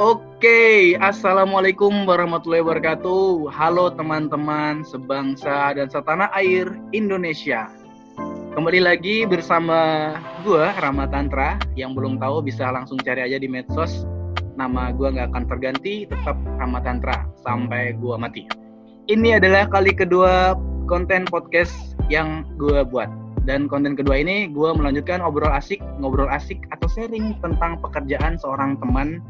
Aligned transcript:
Oke, 0.00 0.96
Assalamualaikum 0.96 2.08
warahmatullahi 2.08 2.64
wabarakatuh. 2.64 3.52
Halo 3.52 3.92
teman-teman 3.92 4.80
sebangsa 4.80 5.76
dan 5.76 5.92
setanah 5.92 6.32
air 6.32 6.72
Indonesia. 6.96 7.68
Kembali 8.56 8.80
lagi 8.80 9.28
bersama 9.28 10.16
gua 10.40 10.72
Rama 10.80 11.04
Tantra. 11.04 11.60
Yang 11.76 12.00
belum 12.00 12.16
tahu 12.16 12.40
bisa 12.40 12.72
langsung 12.72 12.96
cari 13.04 13.28
aja 13.28 13.36
di 13.36 13.44
medsos. 13.44 14.08
Nama 14.56 14.88
gua 14.96 15.12
nggak 15.12 15.36
akan 15.36 15.44
terganti, 15.52 16.08
tetap 16.08 16.40
Rama 16.56 16.80
Tantra 16.80 17.28
sampai 17.44 17.92
gua 18.00 18.16
mati. 18.16 18.48
Ini 19.04 19.36
adalah 19.36 19.68
kali 19.68 19.92
kedua 19.92 20.56
konten 20.88 21.28
podcast 21.28 21.76
yang 22.08 22.48
gua 22.56 22.88
buat. 22.88 23.12
Dan 23.44 23.68
konten 23.68 23.96
kedua 23.96 24.20
ini 24.20 24.52
gue 24.52 24.70
melanjutkan 24.76 25.24
obrol 25.24 25.48
asik, 25.48 25.80
ngobrol 25.96 26.28
asik 26.28 26.60
atau 26.76 26.88
sharing 26.92 27.40
tentang 27.40 27.80
pekerjaan 27.80 28.36
seorang 28.36 28.76
teman 28.76 29.24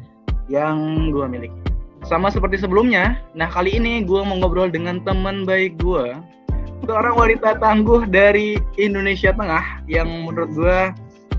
yang 0.50 1.08
gue 1.14 1.24
miliki. 1.30 1.54
Sama 2.04 2.28
seperti 2.28 2.58
sebelumnya, 2.58 3.22
nah 3.38 3.46
kali 3.46 3.78
ini 3.78 4.02
gue 4.02 4.20
mau 4.26 4.34
ngobrol 4.42 4.66
dengan 4.66 4.98
teman 5.06 5.46
baik 5.46 5.78
gue, 5.78 6.16
seorang 6.90 7.14
wanita 7.14 7.60
tangguh 7.62 8.08
dari 8.10 8.58
Indonesia 8.74 9.30
Tengah 9.30 9.86
yang 9.86 10.08
menurut 10.26 10.50
gue 10.50 10.78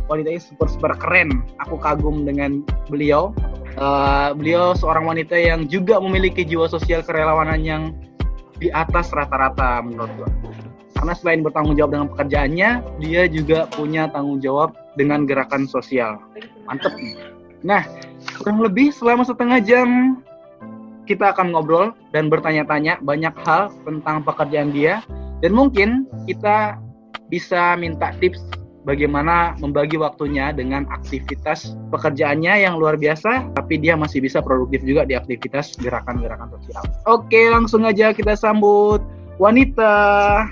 wanita 0.07 0.27
ini 0.31 0.41
super 0.41 0.67
super 0.71 0.91
keren. 0.95 1.43
Aku 1.67 1.75
kagum 1.75 2.23
dengan 2.23 2.63
beliau. 2.87 3.35
Uh, 3.79 4.35
beliau 4.35 4.75
seorang 4.75 5.07
wanita 5.07 5.35
yang 5.39 5.63
juga 5.67 5.95
memiliki 6.03 6.43
jiwa 6.43 6.67
sosial 6.67 6.99
kerelawanan 7.03 7.63
yang 7.63 7.83
di 8.59 8.67
atas 8.71 9.15
rata-rata 9.15 9.79
menurut 9.79 10.11
gue. 10.19 10.29
Karena 10.95 11.17
selain 11.17 11.41
bertanggung 11.41 11.79
jawab 11.79 11.97
dengan 11.97 12.07
pekerjaannya, 12.13 12.69
dia 13.01 13.21
juga 13.25 13.65
punya 13.73 14.11
tanggung 14.11 14.37
jawab 14.37 14.75
dengan 14.99 15.25
gerakan 15.25 15.65
sosial. 15.65 16.19
Mantep 16.67 16.93
nih. 16.99 17.17
Nah, 17.65 17.81
kurang 18.39 18.59
lebih 18.61 18.93
selama 18.93 19.25
setengah 19.25 19.59
jam 19.61 20.19
kita 21.09 21.33
akan 21.33 21.51
ngobrol 21.51 21.91
dan 22.13 22.29
bertanya-tanya 22.31 23.01
banyak 23.01 23.33
hal 23.43 23.73
tentang 23.83 24.23
pekerjaan 24.23 24.71
dia 24.71 25.01
dan 25.41 25.51
mungkin 25.51 26.05
kita 26.29 26.77
bisa 27.27 27.75
minta 27.79 28.13
tips 28.21 28.43
bagaimana 28.83 29.53
membagi 29.61 29.97
waktunya 29.97 30.49
dengan 30.53 30.89
aktivitas 30.89 31.77
pekerjaannya 31.93 32.65
yang 32.65 32.77
luar 32.77 32.97
biasa 32.97 33.53
tapi 33.53 33.77
dia 33.77 33.93
masih 33.97 34.21
bisa 34.21 34.41
produktif 34.41 34.81
juga 34.81 35.05
di 35.05 35.13
aktivitas 35.13 35.77
gerakan-gerakan 35.77 36.49
sosial. 36.59 36.81
Oke, 37.05 37.49
langsung 37.49 37.85
aja 37.85 38.13
kita 38.13 38.33
sambut 38.33 39.01
wanita 39.41 39.93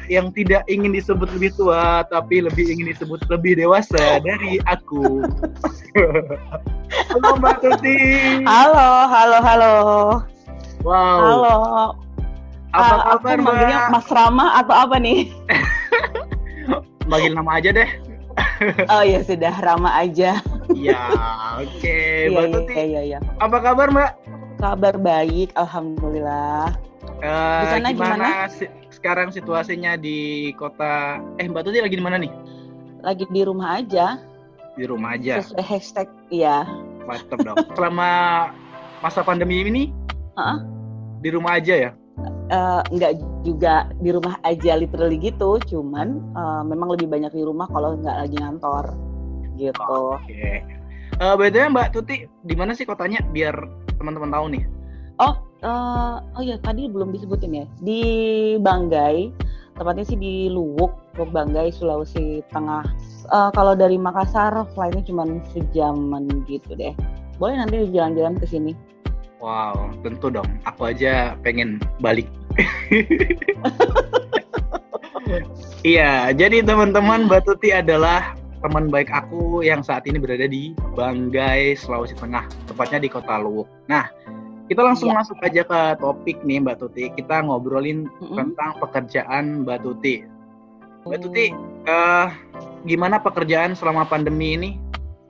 yang 0.09 0.33
tidak 0.33 0.65
ingin 0.65 0.89
disebut 0.89 1.29
lebih 1.37 1.53
tua 1.53 2.01
tapi 2.09 2.41
lebih 2.41 2.73
ingin 2.73 2.89
disebut 2.89 3.21
lebih 3.29 3.61
dewasa 3.61 4.17
dari 4.17 4.57
aku. 4.65 5.21
halo 7.13 7.37
Mbak 7.37 7.55
Tuti. 7.61 7.97
Halo, 8.49 8.89
halo, 9.05 9.37
halo. 9.45 9.75
Wow. 10.81 11.21
Halo. 11.21 11.55
Apa 12.69 12.81
Uh, 12.81 13.01
kabar 13.01 13.33
aku 13.37 13.45
manggilnya 13.45 13.77
Mbak? 13.79 13.93
Mas 13.93 14.07
Rama 14.09 14.45
atau 14.57 14.75
apa 14.77 14.95
nih? 14.97 15.19
Panggil 17.09 17.33
nama 17.37 17.61
aja 17.61 17.69
deh. 17.69 17.89
Oh 18.93 19.03
ya 19.03 19.19
sudah 19.21 19.51
Rama 19.59 19.89
aja. 19.93 20.39
Iya, 20.71 21.01
oke. 21.59 21.97
Mbak 22.29 22.41
Iya, 22.41 22.53
Tuti, 22.55 22.73
iya, 22.73 22.83
iya, 22.85 23.01
iya. 23.05 23.19
apa 23.37 23.57
kabar 23.59 23.89
Mbak? 23.89 24.11
Kabar 24.59 24.95
baik, 24.97 25.49
alhamdulillah. 25.53 26.71
Eh, 27.19 27.59
Di 27.59 27.65
sana 27.67 27.89
gimana 27.91 28.47
si- 28.47 28.71
sekarang 28.99 29.31
situasinya 29.31 29.95
di 29.95 30.51
kota? 30.59 31.23
Eh 31.39 31.47
Mbak 31.47 31.71
Tuti 31.71 31.79
lagi 31.79 31.95
di 31.95 32.03
mana 32.03 32.19
nih? 32.19 32.31
Lagi 32.99 33.23
di 33.31 33.41
rumah 33.47 33.79
aja. 33.79 34.19
Di 34.75 34.83
rumah 34.83 35.15
aja. 35.15 35.39
Sesuai 35.39 35.63
hashtag, 35.63 36.07
iya. 36.27 36.67
Mantap 37.07 37.39
dong. 37.41 37.55
Selama 37.79 38.11
masa 38.99 39.23
pandemi 39.23 39.63
ini 39.63 39.95
Heeh. 40.35 40.57
di 41.23 41.29
rumah 41.31 41.55
aja 41.55 41.89
ya? 41.89 41.91
Eh, 42.51 42.81
nggak 42.91 43.13
juga 43.47 43.87
di 44.03 44.11
rumah 44.11 44.35
aja 44.43 44.75
literally 44.75 45.15
gitu, 45.15 45.63
cuman 45.71 46.19
eh, 46.35 46.63
memang 46.67 46.91
lebih 46.91 47.07
banyak 47.07 47.31
di 47.31 47.43
rumah 47.47 47.71
kalau 47.71 47.95
nggak 47.95 48.27
lagi 48.27 48.35
ngantor 48.35 48.85
gitu. 49.55 50.19
Oke. 50.19 50.59
Eh 51.19 51.35
btw 51.35 51.71
Mbak 51.71 51.87
Tuti, 51.95 52.27
di 52.27 52.55
mana 52.55 52.75
sih 52.75 52.83
kotanya? 52.83 53.23
Biar 53.31 53.55
teman-teman 53.95 54.31
tahu 54.31 54.45
nih. 54.55 54.63
Oh, 55.19 55.39
eh, 55.63 56.15
oh 56.19 56.43
ya 56.43 56.55
tadi 56.61 56.87
belum 56.87 57.11
disebutin 57.11 57.63
ya. 57.63 57.65
Di 57.83 58.01
Banggai, 58.59 59.31
tepatnya 59.75 60.05
sih 60.07 60.17
di 60.19 60.47
Luwuk, 60.51 60.91
Luwuk 61.19 61.31
Banggai, 61.31 61.71
Sulawesi 61.71 62.43
Tengah. 62.51 62.85
Eh, 63.29 63.49
kalau 63.53 63.73
dari 63.75 63.95
Makassar, 63.99 64.53
flightnya 64.73 65.03
cuma 65.05 65.27
sejaman 65.51 66.43
gitu 66.47 66.75
deh. 66.75 66.95
Boleh 67.39 67.55
nanti 67.59 67.87
jalan-jalan 67.91 68.35
ke 68.39 68.45
sini. 68.47 68.73
Wow, 69.39 69.95
tentu 70.03 70.27
dong. 70.27 70.47
Aku 70.67 70.91
aja 70.91 71.39
pengen 71.43 71.79
balik. 72.03 72.27
Iya, 75.85 76.35
jadi 76.35 76.65
teman-teman 76.65 77.29
Mbak 77.29 77.47
Tuti 77.47 77.71
adalah 77.71 78.35
teman 78.59 78.91
baik 78.91 79.07
aku 79.07 79.63
yang 79.63 79.79
saat 79.79 80.03
ini 80.03 80.19
berada 80.19 80.43
di 80.49 80.75
Banggai, 80.97 81.79
Sulawesi 81.79 82.19
Tengah, 82.19 82.43
tepatnya 82.67 82.99
di 82.99 83.07
Kota 83.07 83.39
Luwuk. 83.39 83.69
Nah, 83.87 84.11
kita 84.69 84.85
langsung 84.85 85.09
Iya. 85.09 85.17
masuk 85.25 85.37
aja 85.41 85.61
ke 85.65 85.79
topik 85.97 86.37
nih 86.45 86.61
Mbak 86.61 86.77
Tuti. 86.77 87.09
Kita 87.17 87.41
ngobrolin 87.41 88.05
Mm-mm. 88.21 88.37
tentang 88.37 88.77
pekerjaan 88.77 89.65
Mbak 89.65 89.79
Tuti. 89.81 90.21
Mbak 91.09 91.19
Tuti, 91.25 91.45
eh, 91.89 92.27
gimana 92.85 93.17
pekerjaan 93.17 93.73
selama 93.73 94.05
pandemi 94.05 94.53
ini? 94.53 94.71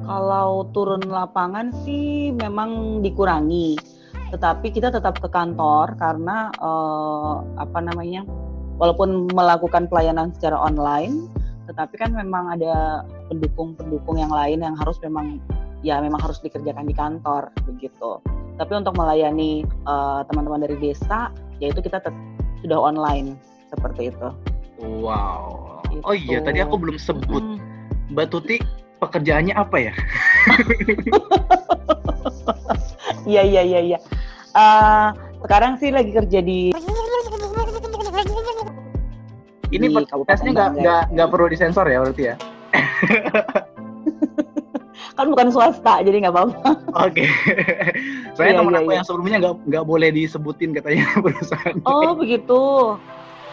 Kalau 0.04 0.68
turun 0.76 1.04
lapangan 1.08 1.72
sih 1.88 2.36
memang 2.36 3.00
dikurangi, 3.00 3.80
tetapi 4.32 4.72
kita 4.76 4.92
tetap 4.92 5.20
ke 5.24 5.32
kantor 5.32 5.96
karena 5.96 6.52
eh, 6.60 7.34
apa 7.56 7.80
namanya, 7.80 8.28
walaupun 8.76 9.32
melakukan 9.32 9.88
pelayanan 9.88 10.36
secara 10.36 10.60
online, 10.60 11.32
tetapi 11.72 11.96
kan 11.96 12.12
memang 12.12 12.60
ada 12.60 13.08
pendukung-pendukung 13.32 14.20
yang 14.20 14.34
lain 14.34 14.64
yang 14.66 14.76
harus 14.76 15.00
memang 15.00 15.40
ya 15.86 16.00
memang 16.04 16.20
harus 16.20 16.40
dikerjakan 16.44 16.86
di 16.88 16.96
kantor 16.96 17.52
begitu. 17.66 18.20
Tapi 18.60 18.72
untuk 18.76 18.96
melayani 19.00 19.64
eh, 19.64 20.22
teman-teman 20.28 20.64
dari 20.64 20.76
desa, 20.80 21.32
yaitu 21.64 21.80
kita 21.80 22.04
sudah 22.64 22.80
online 22.80 23.40
seperti 23.72 24.12
itu. 24.12 24.30
Wow. 24.80 25.80
Oh 26.08 26.16
iya, 26.16 26.40
Gitu. 26.40 26.48
tadi 26.48 26.60
aku 26.64 26.76
belum 26.80 26.98
sebut. 27.00 27.44
Mm. 27.44 27.60
Mbak 28.16 28.28
Tuti 28.32 28.58
pekerjaannya 29.00 29.54
apa 29.56 29.78
ya? 29.80 29.94
Iya 33.30 33.46
iya 33.46 33.62
iya 33.62 33.80
iya. 33.94 33.98
Eh, 34.58 35.08
sekarang 35.46 35.78
sih 35.78 35.94
lagi 35.94 36.10
kerja 36.10 36.40
di 36.42 36.74
Ini 39.70 39.86
podcastnya 39.94 40.74
nggak 40.74 41.14
nggak 41.14 41.30
perlu 41.30 41.46
disensor 41.46 41.86
ya 41.86 42.02
berarti 42.02 42.24
ya? 42.34 42.36
kan 45.20 45.28
bukan 45.36 45.48
swasta 45.52 46.00
jadi 46.00 46.24
nggak 46.24 46.32
apa-apa. 46.32 46.72
Oke. 46.96 47.28
Saya 48.40 48.56
Iya, 48.56 48.64
teman 48.64 48.72
iya, 48.72 48.80
aku 48.80 48.90
iya. 48.90 48.96
yang 48.96 49.06
sebelumnya 49.06 49.38
nggak 49.44 49.56
nggak 49.68 49.86
boleh 49.86 50.10
disebutin 50.16 50.72
katanya 50.72 51.04
perusahaan. 51.24 51.76
Oh 51.84 52.16
begitu. 52.16 52.96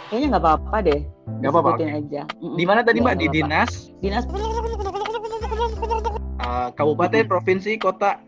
Kayaknya 0.06 0.26
nggak 0.38 0.44
apa-apa 0.46 0.76
deh. 0.86 1.00
Nggak 1.42 1.50
apa-apa, 1.50 1.70
Disebutin 1.74 1.90
aja. 1.98 2.22
Di 2.38 2.64
mana 2.64 2.80
tadi 2.86 2.98
Iya, 3.02 3.06
Mbak? 3.10 3.16
Di 3.18 3.26
dinas 3.34 3.70
Dinas 3.98 4.24
eh, 6.38 6.68
kabupaten, 6.78 7.26
provinsi, 7.26 7.74
kota. 7.82 8.22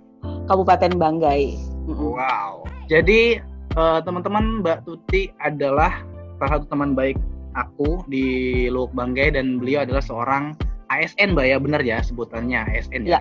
Kabupaten 0.50 0.98
Banggai. 0.98 1.54
Wow. 1.86 2.66
Jadi 2.90 3.38
eh, 3.78 3.98
teman-teman 4.02 4.66
Mbak 4.66 4.82
Tuti 4.82 5.30
adalah 5.38 6.02
salah 6.42 6.58
satu 6.58 6.66
teman 6.66 6.98
baik 6.98 7.14
aku 7.54 8.02
di 8.10 8.66
Luwuk 8.66 8.90
Banggai 8.98 9.38
dan 9.38 9.62
beliau 9.62 9.86
adalah 9.86 10.02
seorang 10.02 10.58
ASN 10.88 11.36
Mbak 11.36 11.46
ya, 11.46 11.56
benar 11.60 11.80
ya 11.80 11.98
sebutannya 12.00 12.64
ASN 12.66 13.04
ya? 13.04 13.20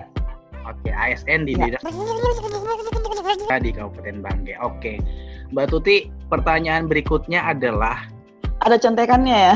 Oke, 0.64 0.92
ASN 0.92 1.48
di 1.48 1.56
Ya. 1.56 1.72
dinas 1.72 1.82
di 3.60 3.70
Kabupaten 3.72 4.16
Banggai. 4.20 4.56
Oke. 4.60 5.00
Mbak 5.48 5.66
Tuti, 5.72 5.96
pertanyaan 6.28 6.84
berikutnya 6.86 7.40
adalah 7.42 8.04
Ada 8.58 8.74
contekannya 8.76 9.36
ya, 9.38 9.54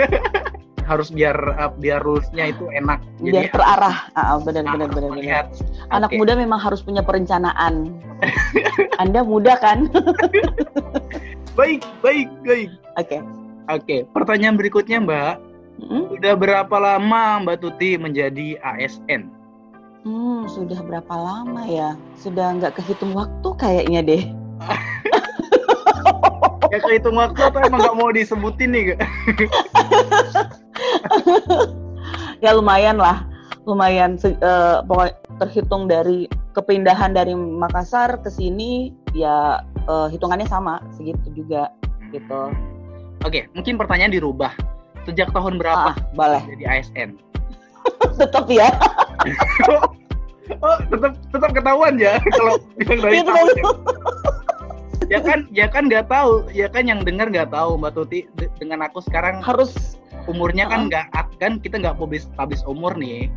harus 0.90 1.10
biar 1.10 1.36
uh, 1.58 1.68
biar 1.76 2.00
rulesnya 2.00 2.48
itu 2.48 2.64
enak. 2.72 3.02
biar 3.20 3.52
terarah. 3.52 4.08
Ah, 4.14 4.38
benar 4.40 4.64
harus 4.64 4.72
benar 4.72 4.88
benar 4.88 4.88
benar. 4.88 5.10
melihat. 5.12 5.46
Anak 5.92 6.10
Oke. 6.14 6.18
muda 6.22 6.32
memang 6.32 6.56
harus 6.56 6.80
punya 6.80 7.04
perencanaan. 7.04 7.92
Anda 9.02 9.20
muda 9.20 9.58
kan? 9.60 9.90
Baik, 11.56 11.84
baik, 12.04 12.28
baik. 12.44 12.68
Oke. 13.00 13.18
Oke, 13.66 13.96
pertanyaan 14.12 14.60
berikutnya 14.60 15.00
Mbak. 15.00 15.34
Mm-mm. 15.76 16.16
Sudah 16.16 16.32
berapa 16.36 16.76
lama 16.76 17.44
Mbak 17.44 17.56
Tuti 17.60 18.00
menjadi 18.00 18.56
ASN? 18.64 19.28
Hmm, 20.06 20.46
sudah 20.46 20.80
berapa 20.86 21.14
lama 21.14 21.66
ya? 21.66 21.98
Sudah 22.16 22.56
nggak 22.56 22.78
kehitung 22.80 23.12
waktu 23.12 23.48
kayaknya 23.58 24.00
deh. 24.04 24.22
Ya 26.66 26.82
kehitung 26.82 27.14
waktu 27.14 27.38
atau 27.46 27.62
emang 27.62 27.78
nggak 27.78 27.94
mau 27.94 28.10
disebutin 28.10 28.74
nih? 28.74 28.84
Ya 32.44 32.52
lumayan 32.52 32.98
lah 32.98 33.22
lumayan 33.66 34.14
pokoknya 34.86 35.18
terhitung 35.42 35.90
dari 35.90 36.30
kepindahan 36.54 37.12
dari 37.12 37.34
Makassar 37.34 38.22
ke 38.22 38.30
sini 38.30 38.94
ya 39.12 39.60
uh, 39.90 40.06
hitungannya 40.08 40.46
sama 40.46 40.80
segitu 40.94 41.44
juga 41.44 41.68
gitu. 42.14 42.54
Oke, 43.26 43.50
mungkin 43.52 43.74
pertanyaan 43.74 44.14
dirubah. 44.14 44.54
Sejak 45.06 45.30
tahun 45.30 45.62
berapa 45.62 45.94
ah, 45.94 45.96
boleh. 46.12 46.42
jadi 46.50 46.64
ASN? 46.66 47.10
tetap 48.20 48.50
ya. 48.50 48.66
oh, 50.66 50.76
tetap 50.90 51.14
tetap 51.30 51.50
ketahuan 51.54 51.94
ya 51.96 52.18
kalau 52.34 52.58
bilang 52.74 52.98
dari 53.00 53.22
Itu 53.22 53.30
tahun. 53.30 53.46
Ya. 53.54 53.64
ya 55.06 55.20
kan, 55.22 55.38
ya 55.54 55.66
kan 55.70 55.86
nggak 55.86 56.10
tahu, 56.10 56.50
ya 56.50 56.66
kan 56.66 56.90
yang 56.90 57.06
dengar 57.06 57.30
nggak 57.30 57.54
tahu 57.54 57.78
Mbak 57.78 57.92
Tuti 57.94 58.26
de- 58.34 58.50
dengan 58.58 58.82
aku 58.90 58.98
sekarang 59.06 59.38
harus 59.38 59.94
umurnya 60.26 60.66
kan 60.66 60.86
Uh-uh. 60.86 60.90
nggak 60.90 61.06
kan 61.38 61.62
kita 61.62 61.78
nggak 61.78 61.94
publis 61.94 62.26
publis 62.34 62.66
umur 62.66 62.98
nih. 62.98 63.30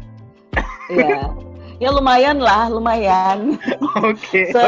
ya. 0.90 1.30
Ya 1.80 1.96
lumayan 1.96 2.44
lah, 2.44 2.68
lumayan. 2.68 3.56
Oke. 4.04 4.50
Se 4.56 4.64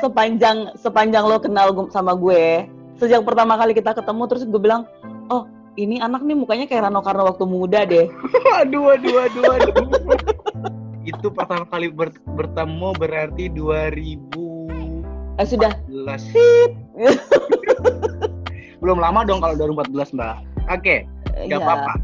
sepanjang 0.00 0.72
sepanjang 0.80 1.28
lo 1.28 1.36
kenal 1.36 1.76
sama 1.92 2.16
gue, 2.16 2.64
sejak 2.96 3.20
pertama 3.20 3.60
kali 3.60 3.76
kita 3.76 3.92
ketemu 3.92 4.22
terus 4.32 4.48
gue 4.48 4.56
bilang, 4.56 4.88
"Oh, 5.03 5.03
ini 5.76 5.98
anak 5.98 6.22
nih 6.22 6.34
mukanya 6.34 6.64
kayak 6.64 6.86
Rano 6.86 7.00
Karno 7.00 7.26
waktu 7.26 7.44
muda 7.44 7.84
deh." 7.84 8.06
Aduh, 8.60 8.92
aduh, 8.92 9.16
aduh, 9.20 9.44
aduh. 9.52 9.74
Itu 11.04 11.28
pertama 11.28 11.66
kali 11.66 11.90
ber- 11.90 12.16
bertemu 12.26 12.88
berarti 12.96 13.52
2014. 13.52 15.36
Eh 15.36 15.46
sudah. 15.46 15.72
Belum 18.80 18.98
lama 19.00 19.24
dong 19.24 19.40
kalau 19.40 19.56
2014, 19.56 20.14
Mbak. 20.14 20.36
Oke. 20.70 20.96
Gak 21.34 21.48
Iya. 21.50 21.56
apa-apa. 21.58 21.94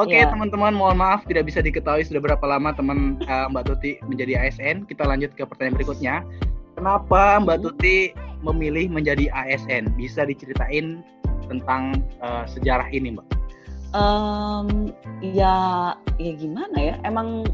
Oke, 0.00 0.16
Iya. 0.16 0.30
teman-teman, 0.30 0.72
mohon 0.72 0.96
maaf 0.96 1.20
tidak 1.26 1.52
bisa 1.52 1.60
diketahui 1.60 2.00
sudah 2.00 2.22
berapa 2.22 2.44
lama 2.46 2.72
teman 2.72 3.20
eh, 3.20 3.46
Mbak 3.48 3.64
Tuti 3.66 3.90
menjadi 4.04 4.40
ASN. 4.40 4.86
Kita 4.86 5.04
lanjut 5.04 5.34
ke 5.34 5.44
pertanyaan 5.44 5.76
berikutnya. 5.76 6.14
Kenapa 6.76 7.36
Mbak. 7.40 7.58
Tuti 7.60 8.16
memilih 8.40 8.88
menjadi 8.88 9.28
ASN? 9.28 9.92
Bisa 9.94 10.24
diceritain 10.24 11.04
tentang 11.52 12.00
eh, 12.24 12.44
sejarah 12.48 12.88
ini, 12.88 13.12
Mbak? 13.16 13.26
Em, 13.92 14.68
ya 15.20 15.54
ya 16.16 16.32
gimana 16.40 16.76
ya? 16.80 16.94
Emang 17.04 17.44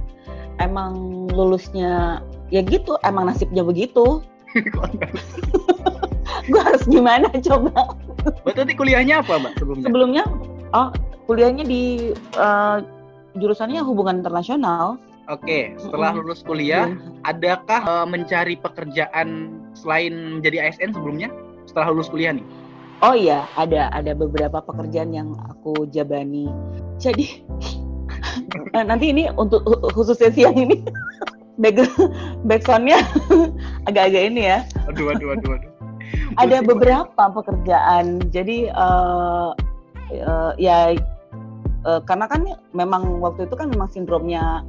emang 0.63 0.95
lulusnya 1.35 2.23
ya 2.55 2.63
gitu, 2.63 2.95
emang 3.03 3.27
nasibnya 3.27 3.67
begitu. 3.67 4.23
Gue 6.49 6.63
harus 6.65 6.85
gimana 6.89 7.29
coba? 7.45 7.93
Mbak 8.47 8.55
Tuti 8.57 8.73
kuliahnya 8.75 9.21
apa, 9.21 9.37
Mbak, 9.37 9.53
sebelumnya? 9.61 9.85
Sebelumnya, 9.87 10.25
oh 10.73 10.89
kuliahnya 11.29 11.65
di 11.67 12.15
eh, 12.17 12.77
jurusannya 13.37 13.83
hubungan 13.85 14.23
internasional. 14.25 14.97
Oke, 15.29 15.77
setelah 15.77 16.17
lulus 16.17 16.41
kuliah, 16.41 16.89
Iya. 16.89 16.97
adakah 17.29 17.81
eh, 17.85 18.07
mencari 18.09 18.55
pekerjaan 18.57 19.53
selain 19.77 20.41
menjadi 20.41 20.71
ASN 20.71 20.97
sebelumnya? 20.97 21.29
Setelah 21.69 21.93
lulus 21.93 22.09
kuliah 22.09 22.33
nih? 22.33 22.47
Oh 22.99 23.15
iya, 23.15 23.47
ada 23.55 23.95
ada 23.95 24.11
beberapa 24.11 24.59
pekerjaan 24.59 25.15
yang 25.15 25.31
aku 25.47 25.87
jabani. 25.95 26.51
Jadi 26.99 27.47
nanti 28.91 29.15
ini 29.15 29.31
untuk 29.39 29.63
hu- 29.63 29.87
khusus 29.95 30.19
sesi 30.19 30.43
yang 30.43 30.59
ini 30.59 30.83
back 31.63 31.79
backsoundnya 32.43 32.99
agak-agak 33.89 34.35
ini 34.35 34.51
ya. 34.51 34.67
Aduh, 34.91 35.15
aduh, 35.15 35.39
aduh, 35.39 35.51
aduh. 35.63 35.71
Ada 36.43 36.59
beberapa 36.67 37.23
pekerjaan. 37.39 38.19
Jadi 38.35 38.67
eh, 38.67 39.51
eh, 40.19 40.53
ya 40.59 40.99
eh, 41.87 42.01
karena 42.03 42.27
kan 42.27 42.43
memang 42.75 43.23
waktu 43.23 43.47
itu 43.47 43.55
kan 43.55 43.71
memang 43.71 43.95
sindromnya 43.95 44.67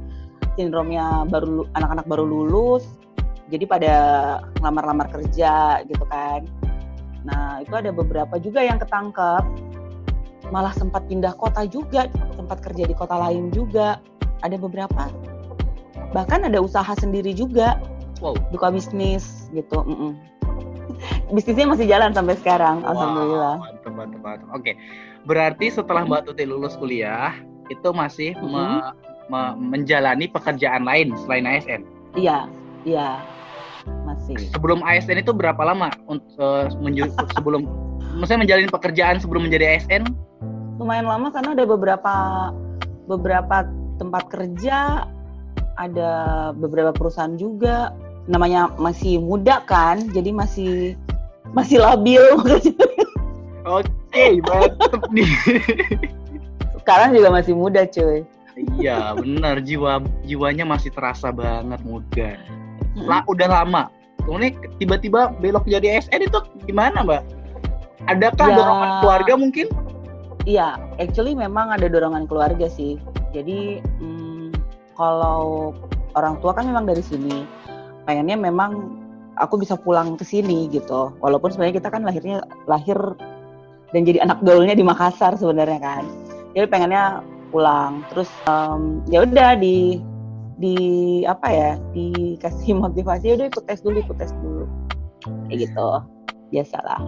sindromnya 0.54 1.26
baru 1.26 1.66
anak-anak 1.74 2.06
baru 2.06 2.22
lulus. 2.30 2.86
Jadi 3.50 3.66
pada 3.66 3.94
lamar-lamar 4.62 5.10
kerja 5.10 5.82
gitu 5.90 6.06
kan. 6.06 6.46
Nah, 7.24 7.60
itu 7.60 7.74
ada 7.76 7.92
beberapa 7.92 8.40
juga 8.40 8.64
yang 8.64 8.80
ketangkep. 8.80 9.44
Malah 10.50 10.74
sempat 10.74 11.06
pindah 11.06 11.36
kota 11.36 11.62
juga, 11.68 12.10
sempat 12.34 12.64
kerja 12.64 12.88
di 12.88 12.94
kota 12.96 13.14
lain 13.14 13.52
juga. 13.52 14.00
Ada 14.40 14.56
beberapa. 14.56 15.12
Bahkan 16.10 16.48
ada 16.48 16.58
usaha 16.58 16.90
sendiri 16.96 17.36
juga, 17.36 17.78
Wow. 18.20 18.36
buka 18.52 18.68
bisnis 18.72 19.48
gitu. 19.52 19.80
mm-mm. 19.84 20.12
Bisnisnya 21.34 21.70
masih 21.70 21.86
jalan 21.86 22.10
sampai 22.12 22.36
sekarang, 22.36 22.82
alhamdulillah. 22.84 23.56
Wow, 23.62 23.68
mantap, 23.68 23.92
mantap, 23.94 24.20
mantap. 24.20 24.48
Oke, 24.52 24.72
berarti 25.24 25.70
setelah 25.70 26.02
Mbak 26.04 26.28
Tuti 26.28 26.44
lulus 26.44 26.74
kuliah, 26.76 27.32
itu 27.70 27.88
masih 27.94 28.34
me- 28.42 28.82
Mm-mm. 28.82 29.30
me- 29.30 29.56
menjalani 29.56 30.26
pekerjaan 30.26 30.82
lain 30.84 31.14
selain 31.24 31.46
ASN. 31.46 31.82
Iya, 32.18 32.50
iya. 32.82 33.22
Masih. 34.30 34.48
Sebelum 34.54 34.80
ASN 34.86 35.26
itu 35.26 35.34
berapa 35.34 35.58
lama 35.58 35.90
untuk 36.06 36.30
eh, 36.38 36.70
menju- 36.78 37.10
sebelum 37.34 37.66
maksudnya 38.14 38.46
menjalani 38.46 38.70
pekerjaan 38.70 39.16
sebelum 39.18 39.50
menjadi 39.50 39.76
ASN? 39.76 40.06
Lumayan 40.78 41.10
lama 41.10 41.28
karena 41.34 41.52
ada 41.58 41.64
beberapa 41.66 42.14
beberapa 43.10 43.66
tempat 43.98 44.30
kerja, 44.30 45.04
ada 45.76 46.10
beberapa 46.54 46.94
perusahaan 46.94 47.34
juga. 47.34 47.90
Namanya 48.30 48.70
masih 48.78 49.18
muda 49.18 49.66
kan, 49.66 49.98
jadi 50.14 50.30
masih 50.30 50.94
masih 51.50 51.82
labil. 51.82 52.22
Oke, 53.66 54.38
mantap 54.46 55.02
nih. 55.10 55.26
Sekarang 56.80 57.10
juga 57.12 57.28
masih 57.34 57.52
muda, 57.58 57.82
cuy. 57.84 58.22
Iya, 58.78 59.16
benar 59.16 59.64
jiwa 59.64 60.04
jiwanya 60.24 60.68
masih 60.68 60.92
terasa 60.94 61.32
banget 61.32 61.80
muda. 61.82 62.30
Lah 62.98 63.24
udah 63.26 63.48
lama. 63.48 63.82
Kemudian 64.24 64.52
tiba-tiba 64.78 65.32
belok 65.40 65.64
jadi 65.66 65.98
ASN 66.00 66.26
itu 66.28 66.38
gimana, 66.68 67.02
Mbak? 67.04 67.22
Adakah 68.08 68.46
Ya. 68.48 68.56
dorongan 68.56 68.90
keluarga 69.04 69.32
mungkin? 69.36 69.66
Iya, 70.48 70.80
actually 70.96 71.36
memang 71.36 71.68
ada 71.68 71.84
dorongan 71.84 72.24
keluarga 72.24 72.66
sih. 72.72 72.96
Jadi 73.36 73.84
hmm, 74.00 74.56
kalau 74.96 75.72
orang 76.16 76.40
tua 76.40 76.56
kan 76.56 76.64
memang 76.64 76.88
dari 76.88 77.04
sini, 77.04 77.44
pengennya 78.08 78.40
memang 78.40 78.96
aku 79.36 79.60
bisa 79.60 79.76
pulang 79.76 80.16
ke 80.16 80.24
sini 80.24 80.66
gitu. 80.72 81.12
Walaupun 81.20 81.52
sebenarnya 81.52 81.80
kita 81.84 81.88
kan 81.92 82.02
lahirnya 82.08 82.40
lahir 82.64 82.96
dan 83.92 84.02
jadi 84.06 84.24
anak 84.24 84.40
gaulnya 84.42 84.72
di 84.72 84.84
Makassar 84.84 85.36
sebenarnya 85.36 85.80
kan. 85.80 86.04
Jadi 86.56 86.66
pengennya 86.72 87.20
pulang. 87.52 88.00
Terus 88.10 88.30
em, 88.48 89.04
ya 89.12 89.22
udah 89.28 89.60
di 89.60 90.00
di 90.60 90.76
apa 91.24 91.48
ya 91.48 91.70
dikasih 91.90 92.76
motivasi 92.76 93.32
udah 93.32 93.48
ikut 93.48 93.64
tes 93.64 93.80
dulu 93.80 93.96
ikut 93.98 94.16
tes 94.16 94.30
dulu 94.36 94.68
kayak 95.48 95.58
gitu 95.66 95.88
biasalah 96.50 97.00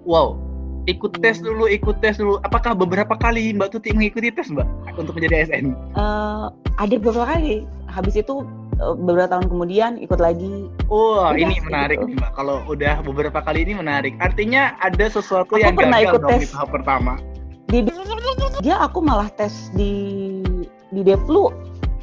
Wow, 0.00 0.40
ikut 0.88 1.20
tes 1.20 1.38
Hmm. 1.38 1.44
dulu, 1.44 1.68
ikut 1.68 2.00
tes 2.00 2.16
dulu. 2.16 2.40
Apakah 2.40 2.72
beberapa 2.72 3.12
kali 3.14 3.52
Mbak 3.52 3.68
Tuti 3.68 3.92
mengikuti 3.92 4.32
tes, 4.32 4.48
Mbak, 4.48 4.64
untuk 4.96 5.12
menjadi 5.12 5.44
ASN? 5.44 5.76
Eh, 5.92 6.46
ada 6.80 6.94
beberapa 6.96 7.28
kali 7.28 7.68
habis 7.86 8.16
itu 8.16 8.40
eh, 8.80 8.94
beberapa 8.96 9.28
tahun 9.28 9.46
kemudian 9.46 10.00
ikut 10.00 10.16
lagi 10.16 10.72
Wah, 10.88 11.30
Udah, 11.30 11.36
ini 11.36 11.60
menarik 11.60 12.00
gitu. 12.00 12.08
nih, 12.08 12.16
Mbak. 12.16 12.30
Kalau 12.32 12.56
udah 12.64 12.94
beberapa 13.04 13.38
kali 13.38 13.60
ini 13.62 13.76
menarik. 13.76 14.16
Artinya 14.18 14.72
ada 14.80 15.04
sesuatu 15.06 15.52
Aku 15.52 15.60
yang 15.60 15.76
pernah 15.76 16.00
gagal 16.00 16.08
ikut 16.10 16.20
dong 16.24 16.32
di 16.32 16.38
tes. 16.40 16.50
tahap 16.50 16.68
pertama. 16.72 17.12
di 17.68 17.78
dia 18.58 18.76
aku 18.80 18.98
malah 18.98 19.28
tes 19.30 19.70
di 19.70 19.92
di 20.90 21.00
Deplu 21.04 21.52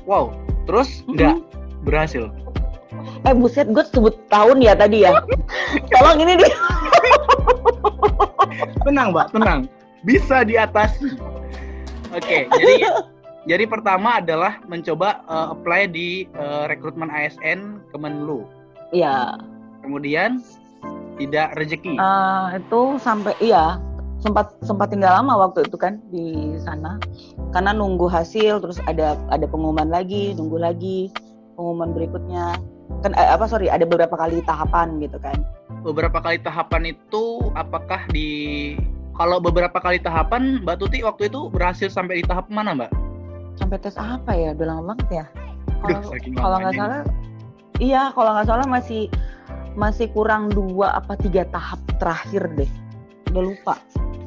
Wow, 0.05 0.31
terus 0.67 1.01
nggak 1.07 1.39
berhasil. 1.81 2.27
eh 3.24 3.31
buset 3.31 3.67
gue 3.67 3.83
sebut 3.88 4.13
tahun 4.27 4.59
ya 4.59 4.74
tadi 4.74 5.01
ya 5.01 5.15
tolong 5.91 6.19
ini 6.19 6.36
di 6.36 6.47
Tenang, 8.83 9.12
Mbak, 9.12 9.27
tenang. 9.31 9.59
Bisa 10.01 10.41
diatasi. 10.41 11.17
Oke, 12.09 12.47
jadi 12.50 12.74
jadi 13.45 13.63
pertama 13.65 14.19
adalah 14.19 14.59
mencoba 14.65 15.24
eh, 15.24 15.47
apply 15.51 15.81
di 15.88 16.09
eh, 16.29 16.63
rekrutmen 16.67 17.07
ASN 17.07 17.83
Kemenlu. 17.91 18.47
ya 18.89 19.36
Kemudian 19.81 20.39
tidak 21.17 21.55
rezeki. 21.55 21.95
eh, 21.95 22.45
itu 22.55 22.81
sampai 22.97 23.36
iya 23.39 23.75
sempat 24.17 24.53
sempat 24.65 24.89
tinggal 24.89 25.13
lama 25.13 25.47
waktu 25.47 25.65
itu 25.65 25.77
kan 25.77 26.01
di 26.09 26.57
sana. 26.62 26.97
Karena 27.53 27.71
nunggu 27.74 28.09
hasil 28.09 28.59
terus 28.62 28.81
ada 28.89 29.15
ada 29.29 29.45
pengumuman 29.45 29.88
lagi 29.88 30.33
nunggu 30.33 30.57
lagi 30.57 31.13
pengumuman 31.55 31.93
berikutnya. 31.93 32.57
Kan 33.05 33.13
eh, 33.13 33.29
apa 33.29 33.45
sorry 33.45 33.69
ada 33.69 33.86
beberapa 33.86 34.17
kali 34.17 34.41
tahapan 34.43 34.97
gitu 35.01 35.17
kan. 35.21 35.38
Beberapa 35.86 36.19
kali 36.19 36.41
tahapan 36.41 36.97
itu 36.97 37.39
apakah 37.53 38.01
di 38.09 38.74
kalau 39.17 39.41
beberapa 39.41 39.77
kali 39.81 39.97
tahapan 40.01 40.62
Mbak 40.62 40.77
Tuti 40.77 41.01
waktu 41.01 41.29
itu 41.29 41.50
berhasil 41.50 41.89
sampai 41.89 42.21
di 42.21 42.25
tahap 42.25 42.50
mana 42.50 42.74
Mbak? 42.77 42.91
sampai 43.57 43.81
tes 43.81 43.97
apa 43.97 44.31
ya? 44.38 44.53
Udah 44.53 44.67
lama 44.69 44.93
banget 44.93 45.07
ya? 45.09 45.25
Kalau 46.38 46.57
nggak 46.62 46.75
salah 46.77 47.01
iya 47.77 48.09
kalau 48.13 48.31
nggak 48.38 48.47
salah 48.50 48.65
masih 48.69 49.09
masih 49.77 50.09
kurang 50.13 50.50
dua 50.50 50.97
apa 50.97 51.17
tiga 51.17 51.45
tahap 51.50 51.81
terakhir 51.97 52.50
deh. 52.53 52.69
Udah 53.33 53.43
lupa 53.43 53.75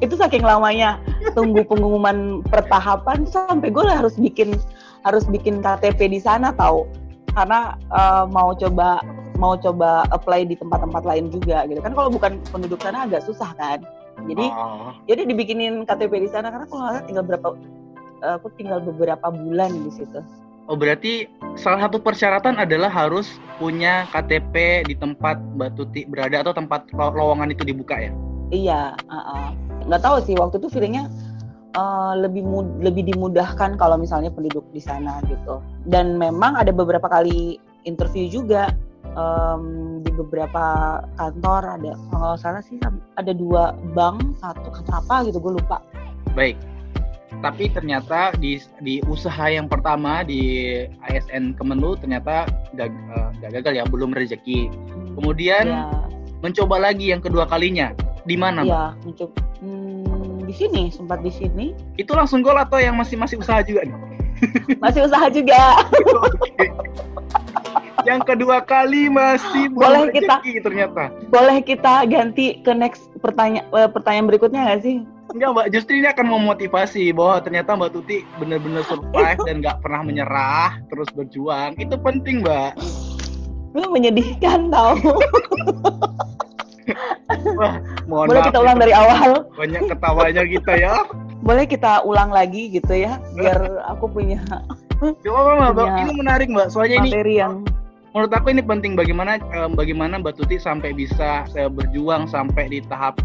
itu 0.01 0.17
saking 0.17 0.41
lamanya 0.41 0.97
tunggu 1.37 1.61
pengumuman 1.61 2.41
pertahapan 2.49 3.23
sampai 3.29 3.69
gue 3.69 3.85
harus 3.85 4.17
bikin 4.17 4.57
harus 5.05 5.25
bikin 5.29 5.61
KTP 5.61 6.09
di 6.09 6.19
sana 6.21 6.49
tahu 6.57 6.89
karena 7.37 7.77
uh, 7.93 8.25
mau 8.27 8.51
coba 8.57 8.99
mau 9.37 9.55
coba 9.57 10.05
apply 10.13 10.45
di 10.45 10.57
tempat-tempat 10.57 11.05
lain 11.05 11.29
juga 11.29 11.65
gitu 11.69 11.79
kan 11.79 11.93
kalau 11.93 12.09
bukan 12.09 12.41
penduduk 12.49 12.81
sana 12.81 13.05
agak 13.05 13.25
susah 13.25 13.53
kan 13.55 13.81
jadi 14.29 14.51
oh. 14.53 14.93
jadi 15.05 15.25
dibikinin 15.29 15.85
KTP 15.85 16.27
di 16.27 16.29
sana 16.29 16.49
karena 16.49 16.65
kalau 16.67 16.81
nggak 16.89 17.05
tinggal 17.07 17.25
berapa 17.25 17.47
aku 18.21 18.53
tinggal 18.57 18.77
beberapa 18.81 19.33
bulan 19.33 19.73
di 19.85 19.93
situ 19.93 20.21
Oh 20.69 20.77
berarti 20.77 21.27
salah 21.59 21.83
satu 21.89 21.99
persyaratan 21.99 22.55
adalah 22.55 22.87
harus 22.87 23.41
punya 23.57 24.07
KTP 24.13 24.85
di 24.87 24.95
tempat 24.95 25.41
Mbak 25.57 25.75
Tuti 25.75 26.05
berada 26.07 26.45
atau 26.45 26.53
tempat 26.55 26.85
lowongan 26.95 27.51
itu 27.51 27.65
dibuka 27.65 27.97
ya? 27.97 28.13
Iya, 28.55 28.95
uh 29.09 29.15
-uh. 29.19 29.70
Nggak 29.87 30.01
tahu 30.01 30.17
sih 30.25 30.35
waktu 30.37 30.61
itu 30.61 30.67
feelingnya 30.69 31.09
uh, 31.77 32.13
lebih 32.17 32.43
mud 32.45 32.67
lebih 32.81 33.07
dimudahkan 33.13 33.77
kalau 33.79 33.95
misalnya 33.97 34.29
penduduk 34.33 34.65
di 34.75 34.81
sana 34.81 35.21
gitu. 35.29 35.61
Dan 35.87 36.17
memang 36.17 36.57
ada 36.57 36.69
beberapa 36.73 37.07
kali 37.07 37.57
interview 37.85 38.29
juga 38.29 38.73
um, 39.17 39.99
di 40.05 40.11
beberapa 40.13 40.99
kantor 41.17 41.61
ada 41.81 41.93
kalau 42.13 42.33
salah 42.37 42.61
sih 42.61 42.77
ada 43.17 43.33
dua 43.33 43.73
bank 43.97 44.37
satu 44.41 44.69
kantor 44.69 44.95
apa 45.01 45.15
gitu 45.29 45.37
gue 45.41 45.53
lupa. 45.57 45.77
Baik 46.37 46.57
tapi 47.41 47.71
ternyata 47.73 48.35
di 48.37 48.61
di 48.83 49.01
usaha 49.09 49.49
yang 49.49 49.65
pertama 49.71 50.21
di 50.21 50.67
ASN 51.09 51.57
Kemenlu 51.57 51.97
ternyata 51.97 52.45
gag, 52.77 52.93
uh, 53.15 53.33
gagal 53.49 53.81
ya 53.81 53.85
belum 53.89 54.13
rezeki 54.13 54.69
kemudian 55.17 55.65
ya. 55.71 55.89
mencoba 56.45 56.91
lagi 56.91 57.09
yang 57.09 57.19
kedua 57.19 57.49
kalinya 57.49 57.95
di 58.29 58.37
mana 58.37 58.61
ya 58.61 58.83
mencoba 59.01 59.33
hmm, 59.61 60.45
di 60.49 60.53
sini 60.53 60.91
sempat 60.91 61.21
di 61.23 61.31
sini. 61.31 61.71
Itu 61.95 62.17
langsung 62.17 62.41
gol 62.43 62.57
atau 62.59 62.81
yang 62.81 62.97
masih 62.97 63.15
masih 63.15 63.39
usaha 63.39 63.61
juga 63.63 63.87
nih? 63.87 63.97
Masih 64.81 65.05
usaha 65.05 65.29
juga. 65.29 65.61
Yang 68.01 68.21
kedua 68.33 68.65
kali 68.65 69.05
masih 69.13 69.69
boleh 69.69 70.09
kita 70.09 70.41
ternyata. 70.41 71.13
boleh 71.29 71.61
kita 71.61 72.09
ganti 72.09 72.57
ke 72.65 72.73
next 72.73 73.13
pertanyaan 73.21 73.69
eh, 73.77 73.89
pertanyaan 73.89 74.25
berikutnya 74.25 74.61
nggak 74.65 74.81
sih? 74.81 75.05
Enggak 75.31 75.49
mbak, 75.53 75.67
justru 75.71 76.01
ini 76.01 76.07
akan 76.09 76.27
memotivasi 76.27 77.13
bahwa 77.13 77.39
ternyata 77.45 77.77
mbak 77.77 77.93
Tuti 77.93 78.25
benar-benar 78.41 78.83
survive 78.89 79.39
dan 79.45 79.61
nggak 79.63 79.79
pernah 79.79 80.01
menyerah, 80.03 80.69
terus 80.89 81.07
berjuang. 81.13 81.77
Itu 81.77 81.95
penting 82.01 82.41
mbak. 82.41 82.75
Itu 83.71 83.87
menyedihkan 83.93 84.73
tau. 84.73 84.97
Wah, 87.59 87.75
mohon 88.05 88.27
Boleh 88.31 88.41
kita 88.47 88.59
ulang 88.61 88.77
dari 88.79 88.93
awal. 88.93 89.47
Banyak 89.55 89.81
ketawanya 89.91 90.43
kita 90.45 90.73
ya. 90.77 90.93
Boleh 91.41 91.65
kita 91.65 92.05
ulang 92.05 92.29
lagi 92.29 92.69
gitu 92.69 92.93
ya, 92.93 93.17
biar 93.33 93.81
aku 93.89 94.05
punya. 94.09 94.39
Coba 95.25 95.73
mbak, 95.73 95.87
ini 96.05 96.13
menarik 96.13 96.47
mbak. 96.49 96.69
Soalnya 96.69 97.01
materi 97.01 97.37
ini 97.37 97.41
yang 97.41 97.53
menurut 98.11 98.31
aku 98.35 98.51
ini 98.51 98.63
penting 98.63 98.93
bagaimana 98.99 99.39
bagaimana 99.71 100.19
Mbak 100.19 100.35
Tuti 100.35 100.59
sampai 100.59 100.91
bisa 100.91 101.47
saya 101.47 101.71
berjuang 101.71 102.27
sampai 102.27 102.67
di 102.67 102.79
tahap 102.91 103.15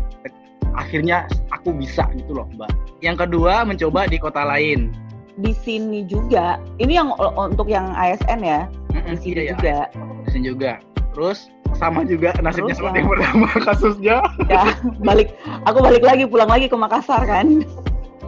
akhirnya 0.79 1.27
aku 1.51 1.75
bisa 1.75 2.07
gitu 2.15 2.39
loh 2.39 2.47
mbak 2.55 2.71
yang 3.03 3.19
kedua 3.19 3.67
mencoba 3.67 4.07
di 4.07 4.21
kota 4.21 4.47
lain 4.47 4.95
di 5.43 5.53
sini 5.53 6.07
juga 6.07 6.63
ini 6.79 6.97
yang 6.97 7.11
untuk 7.35 7.67
yang 7.67 7.91
ASN 7.93 8.41
ya 8.47 8.71
di 8.95 9.19
sini 9.19 9.51
iya, 9.51 9.53
juga 9.53 9.77
di 10.25 10.29
sini 10.31 10.45
juga 10.55 10.73
terus 11.13 11.51
sama 11.77 12.03
juga 12.09 12.33
nasibnya 12.41 12.73
terus 12.73 12.81
seperti 12.81 12.99
yang 13.05 13.11
pertama 13.11 13.49
kasusnya. 13.69 14.17
Ya 14.49 14.63
balik 15.05 15.37
aku 15.69 15.79
balik 15.85 16.05
lagi 16.05 16.25
pulang 16.25 16.51
lagi 16.51 16.67
ke 16.67 16.77
Makassar 16.77 17.23
kan? 17.25 17.63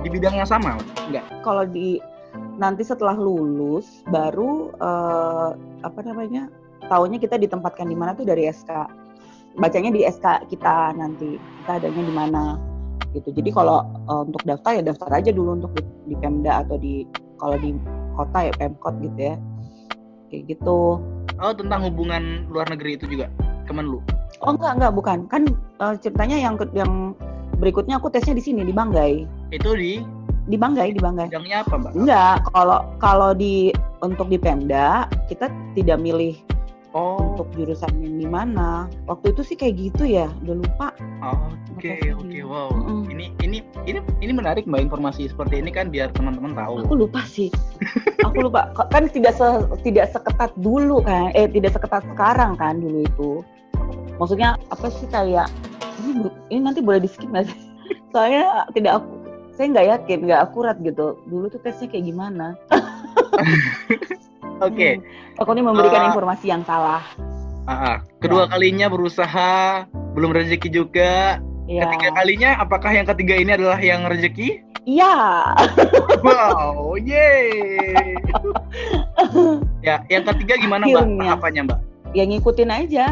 Di 0.04 0.08
bidang 0.08 0.36
yang 0.36 0.48
sama 0.48 0.78
enggak? 1.08 1.24
Kalau 1.42 1.64
di 1.64 1.98
nanti 2.60 2.84
setelah 2.84 3.16
lulus 3.16 4.04
baru 4.12 4.70
uh, 4.78 5.56
apa 5.82 6.00
namanya 6.04 6.52
tahunya 6.86 7.18
kita 7.18 7.40
ditempatkan 7.40 7.88
di 7.88 7.96
mana 7.96 8.14
tuh 8.14 8.28
dari 8.28 8.46
SK 8.46 8.70
bacanya 9.58 9.90
di 9.90 10.06
SK 10.06 10.52
kita 10.52 10.94
nanti 10.94 11.40
kita 11.64 11.82
adanya 11.82 12.02
di 12.04 12.14
mana 12.14 12.44
gitu. 13.16 13.32
Jadi 13.32 13.50
kalau 13.50 13.82
uh, 14.06 14.22
untuk 14.28 14.44
daftar 14.44 14.78
ya 14.78 14.82
daftar 14.84 15.08
aja 15.16 15.30
dulu 15.32 15.56
untuk 15.56 15.72
di, 15.74 15.82
di 16.12 16.14
Pemda 16.20 16.62
atau 16.62 16.76
di 16.76 17.08
kalau 17.40 17.56
di 17.56 17.72
kota 18.14 18.50
ya 18.50 18.52
Pemkot 18.58 18.94
gitu 19.00 19.18
ya 19.32 19.34
kayak 20.28 20.56
gitu. 20.56 21.02
Oh 21.38 21.52
tentang 21.54 21.86
hubungan 21.86 22.46
luar 22.50 22.66
negeri 22.68 22.98
itu 22.98 23.06
juga 23.06 23.30
Kemenlu 23.68 24.02
oh 24.42 24.52
enggak 24.54 24.72
enggak 24.78 24.92
bukan. 24.94 25.18
Kan 25.26 25.42
uh, 25.82 25.94
ceritanya 25.98 26.36
yang 26.38 26.54
yang 26.74 27.14
berikutnya 27.58 27.98
aku 27.98 28.12
tesnya 28.12 28.36
di 28.38 28.42
sini 28.44 28.62
di 28.62 28.74
Banggai. 28.74 29.26
Itu 29.50 29.74
di? 29.74 30.02
Di 30.48 30.56
Banggai 30.56 30.94
di 30.94 31.00
Banggai. 31.00 31.28
Bidangnya 31.28 31.66
apa 31.66 31.74
mbak? 31.76 31.92
Enggak 31.96 32.36
kalau 32.54 32.80
kalau 33.02 33.30
di 33.34 33.74
untuk 34.00 34.30
di 34.30 34.38
Pemda 34.38 35.10
kita 35.26 35.50
tidak 35.74 35.98
milih 35.98 36.36
Oh. 36.96 37.27
Untuk 37.38 37.54
jurusannya 37.54 38.18
di 38.18 38.26
mana? 38.26 38.90
Waktu 39.06 39.30
itu 39.30 39.46
sih 39.46 39.54
kayak 39.54 39.78
gitu 39.78 40.02
ya, 40.10 40.26
udah 40.42 40.58
lupa. 40.58 40.90
Oke, 41.78 41.94
okay, 41.94 42.10
oke, 42.10 42.26
okay, 42.26 42.42
wow. 42.42 42.66
Mm 42.74 42.82
-mm. 42.82 43.00
Ini 43.14 43.26
ini 43.46 43.58
ini 43.86 44.02
ini 44.18 44.32
menarik 44.34 44.66
Mbak 44.66 44.90
informasi 44.90 45.30
seperti 45.30 45.62
ini 45.62 45.70
kan 45.70 45.86
biar 45.86 46.10
teman-teman 46.18 46.58
tahu. 46.58 46.82
Aku 46.82 46.98
lupa 46.98 47.22
sih. 47.30 47.46
Aku 48.26 48.50
lupa. 48.50 48.74
Kan 48.90 49.06
tidak 49.06 49.38
se, 49.38 49.46
tidak 49.86 50.10
seketat 50.10 50.50
dulu 50.58 50.98
kan. 50.98 51.30
Eh, 51.38 51.46
tidak 51.46 51.78
seketat 51.78 52.02
sekarang 52.10 52.58
kan 52.58 52.82
dulu 52.82 53.06
itu. 53.06 53.30
Maksudnya 54.18 54.58
apa 54.74 54.90
sih 54.90 55.06
kayak 55.06 55.46
ini 56.02 56.26
ini 56.50 56.60
nanti 56.66 56.82
boleh 56.82 57.06
di-skip 57.06 57.30
nggak 57.30 57.46
sih? 57.46 57.60
Soalnya 58.10 58.66
tidak 58.74 58.98
aku 58.98 59.14
saya 59.54 59.66
nggak 59.78 59.88
yakin, 59.94 60.18
nggak 60.26 60.42
akurat 60.42 60.74
gitu. 60.82 61.22
Dulu 61.30 61.46
tuh 61.54 61.62
tesnya 61.62 61.86
kayak 61.86 62.02
gimana? 62.02 62.58
Oke. 64.58 64.74
Okay. 64.74 64.92
Hmm. 64.98 65.38
Aku 65.46 65.54
ini 65.54 65.62
memberikan 65.62 66.02
uh, 66.02 66.08
informasi 66.10 66.50
yang 66.50 66.66
salah. 66.66 67.06
Uh, 67.68 67.72
uh. 67.72 67.96
Kedua 68.24 68.48
ya. 68.48 68.56
kalinya 68.56 68.86
berusaha, 68.88 69.84
belum 70.16 70.32
rezeki 70.32 70.68
juga. 70.72 71.36
Ya. 71.68 71.84
Ketiga 71.84 72.16
kalinya, 72.16 72.50
apakah 72.64 72.88
yang 72.96 73.04
ketiga 73.04 73.36
ini 73.36 73.50
adalah 73.52 73.76
yang 73.76 74.08
rezeki? 74.08 74.64
Iya. 74.88 75.16
wow, 76.24 76.96
yeay. 76.96 78.16
ya, 79.86 80.00
yang 80.08 80.24
ketiga 80.32 80.56
gimana 80.56 80.88
Akhirnya. 80.88 81.04
mbak? 81.12 81.28
Tahapannya 81.28 81.62
mbak? 81.68 81.78
Ya 82.16 82.24
ngikutin 82.24 82.70
aja. 82.72 83.06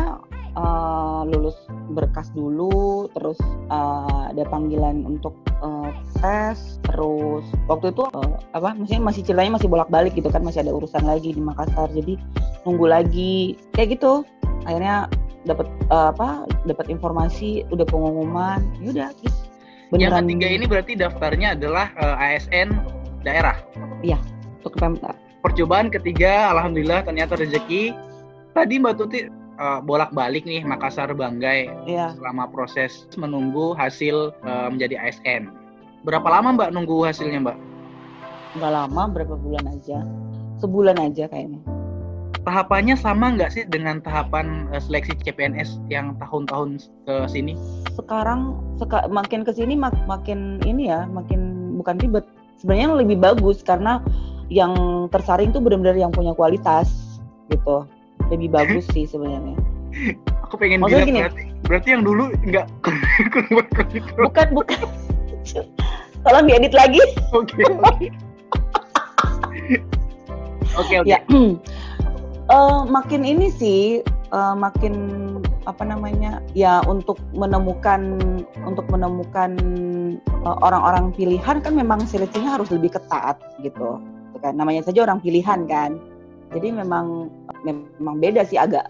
Uh, 0.56 1.28
lulus 1.28 1.52
berkas 1.92 2.32
dulu, 2.32 3.12
terus 3.12 3.36
uh, 3.68 4.32
ada 4.32 4.40
panggilan 4.48 5.04
untuk 5.04 5.36
uh, 5.60 5.92
tes 6.16 6.80
terus 6.88 7.44
waktu 7.68 7.92
itu 7.92 8.08
uh, 8.08 8.36
apa 8.56 8.72
maksudnya 8.76 9.02
masih 9.04 9.22
ceritanya 9.24 9.60
masih 9.60 9.68
bolak-balik 9.68 10.12
gitu 10.16 10.28
kan 10.28 10.40
masih 10.40 10.64
ada 10.64 10.72
urusan 10.72 11.04
lagi 11.04 11.32
di 11.36 11.40
Makassar 11.40 11.92
jadi 11.92 12.16
nunggu 12.64 12.86
lagi 12.88 13.56
kayak 13.76 14.00
gitu 14.00 14.24
akhirnya 14.66 15.06
dapat 15.46 15.70
uh, 15.94 16.10
apa 16.10 16.44
dapat 16.66 16.90
informasi 16.90 17.62
udah 17.70 17.86
pengumuman 17.86 18.60
yaudah 18.82 19.14
terus 19.22 19.46
beneran 19.94 20.26
yang 20.26 20.42
ketiga 20.42 20.48
ini 20.50 20.64
berarti 20.66 20.92
daftarnya 20.98 21.54
adalah 21.54 21.94
uh, 22.02 22.18
ASN 22.18 22.74
daerah 23.22 23.56
iya 24.02 24.18
untuk 24.60 24.74
Pemda 24.76 25.14
percobaan 25.40 25.88
ketiga 25.88 26.50
alhamdulillah 26.50 27.06
ternyata 27.06 27.38
rezeki 27.38 27.94
tadi 28.52 28.82
Mbak 28.82 28.94
Tuti 28.98 29.30
uh, 29.60 29.80
bolak-balik 29.82 30.44
nih 30.44 30.62
Makassar 30.62 31.10
Banggai 31.12 31.68
yeah. 31.88 32.12
selama 32.16 32.48
proses 32.48 33.08
menunggu 33.16 33.72
hasil 33.76 34.32
uh, 34.44 34.68
menjadi 34.72 35.00
ASN. 35.00 35.52
Berapa 36.04 36.28
lama 36.28 36.54
Mbak 36.54 36.70
nunggu 36.72 37.04
hasilnya 37.04 37.42
Mbak? 37.42 37.58
Nggak 38.56 38.72
lama, 38.72 39.02
berapa 39.12 39.34
bulan 39.36 39.64
aja. 39.68 40.00
Sebulan 40.62 40.96
aja 40.96 41.28
kayaknya. 41.28 41.60
Tahapannya 42.46 42.94
sama 42.94 43.34
nggak 43.34 43.50
sih 43.50 43.66
dengan 43.66 43.98
tahapan 43.98 44.70
uh, 44.70 44.78
seleksi 44.78 45.18
CPNS 45.18 45.82
yang 45.90 46.14
tahun-tahun 46.22 46.78
ke 47.02 47.26
sini? 47.26 47.58
Sekarang 47.98 48.54
seka, 48.78 49.10
makin 49.10 49.42
ke 49.42 49.50
sini 49.50 49.74
mak, 49.74 49.98
makin 50.06 50.62
ini 50.62 50.86
ya, 50.86 51.10
makin 51.10 51.74
bukan 51.74 51.98
ribet. 51.98 52.22
Sebenarnya 52.62 53.02
lebih 53.02 53.18
bagus 53.18 53.66
karena 53.66 53.98
yang 54.46 54.78
tersaring 55.10 55.50
tuh 55.50 55.58
benar-benar 55.58 55.98
yang 55.98 56.14
punya 56.14 56.38
kualitas 56.38 57.18
gitu. 57.50 57.82
Lebih 58.30 58.54
bagus 58.54 58.86
sih 58.94 59.10
sebenarnya. 59.10 59.58
Aku 60.46 60.54
pengen 60.54 60.86
Maksudnya 60.86 61.02
bilang 61.02 61.10
gini, 61.10 61.20
berarti, 61.26 61.42
berarti 61.66 61.88
yang 61.98 62.02
dulu 62.06 62.24
nggak 62.46 62.66
bukan 64.22 64.48
bukan. 64.54 64.80
Tolong 66.22 66.46
diedit 66.46 66.70
lagi. 66.78 67.02
Oke. 67.34 67.58
Oke 70.78 70.94
oke. 71.02 71.10
Ya 71.10 71.18
uh, 72.50 72.82
makin 72.86 73.22
ini 73.26 73.50
sih 73.50 74.02
uh, 74.30 74.54
makin 74.54 74.94
apa 75.66 75.82
namanya 75.82 76.38
ya 76.54 76.78
untuk 76.86 77.18
menemukan 77.34 78.22
untuk 78.62 78.86
menemukan 78.86 79.58
eh, 80.22 80.56
orang-orang 80.62 81.10
uh, 81.10 81.14
pilihan 81.18 81.58
kan 81.58 81.74
memang 81.74 82.06
seleksinya 82.06 82.54
harus 82.54 82.70
lebih 82.70 82.94
ketat 82.94 83.34
gitu 83.66 83.98
kan 84.38 84.54
namanya 84.54 84.86
saja 84.86 85.02
orang 85.02 85.18
pilihan 85.18 85.66
kan 85.66 85.98
jadi 86.54 86.70
memang 86.70 87.34
memang 87.66 88.16
beda 88.22 88.46
sih 88.46 88.54
agak 88.54 88.86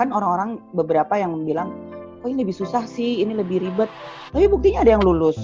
kan 0.00 0.08
orang-orang 0.08 0.56
beberapa 0.72 1.12
yang 1.20 1.44
bilang 1.44 1.76
oh 2.24 2.28
ini 2.30 2.40
lebih 2.40 2.56
susah 2.56 2.88
sih 2.88 3.20
ini 3.20 3.36
lebih 3.36 3.60
ribet 3.60 3.92
tapi 4.32 4.48
buktinya 4.48 4.80
ada 4.80 4.96
yang 4.96 5.04
lulus 5.04 5.36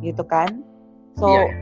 gitu 0.00 0.24
kan 0.24 0.64
so 1.20 1.28
yeah. 1.28 1.44
Iya. 1.44 1.52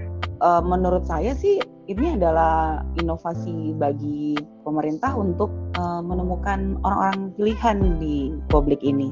uh, 0.47 0.63
menurut 0.63 1.03
saya 1.11 1.35
sih 1.35 1.59
ini 1.91 2.15
adalah 2.15 2.87
inovasi 3.03 3.75
bagi 3.75 4.39
pemerintah 4.63 5.11
untuk 5.19 5.51
uh, 5.75 5.99
menemukan 5.99 6.79
orang-orang 6.87 7.35
pilihan 7.35 7.79
di 7.99 8.31
publik 8.47 8.79
ini 8.87 9.11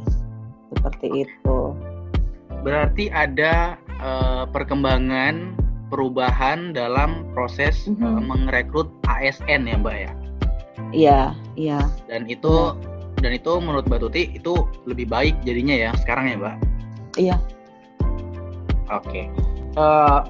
seperti 0.70 1.26
itu. 1.26 1.74
Berarti 2.62 3.10
ada 3.10 3.74
uh, 3.98 4.46
perkembangan 4.54 5.58
perubahan 5.90 6.70
dalam 6.70 7.26
proses 7.34 7.90
mm 7.90 7.98
-hmm. 7.98 8.30
uh, 8.30 8.38
merekrut 8.46 8.86
ASN 9.10 9.66
ya 9.66 9.76
Mbak 9.82 9.96
ya? 9.98 10.12
Iya, 10.94 11.20
iya. 11.58 11.80
Dan 12.06 12.30
itu 12.30 12.78
ya. 12.78 13.18
dan 13.18 13.34
itu 13.34 13.58
menurut 13.58 13.90
Mbak 13.90 14.06
Tuti 14.06 14.38
itu 14.38 14.54
lebih 14.86 15.10
baik 15.10 15.34
jadinya 15.42 15.74
ya 15.74 15.90
sekarang 15.98 16.30
ya 16.30 16.36
Mbak? 16.38 16.56
Iya. 17.18 17.36
Oke. 18.94 19.02
Okay. 19.02 19.24
Uh, 19.74 20.22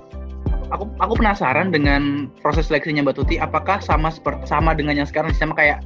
aku 0.72 0.84
aku 1.00 1.12
penasaran 1.18 1.72
dengan 1.72 2.28
proses 2.40 2.68
seleksinya 2.68 3.04
Mbak 3.04 3.16
Tuti 3.22 3.36
apakah 3.40 3.80
sama 3.80 4.12
seperti 4.12 4.44
sama 4.48 4.76
dengan 4.76 5.00
yang 5.00 5.08
sekarang 5.08 5.32
sama 5.36 5.56
kayak 5.56 5.80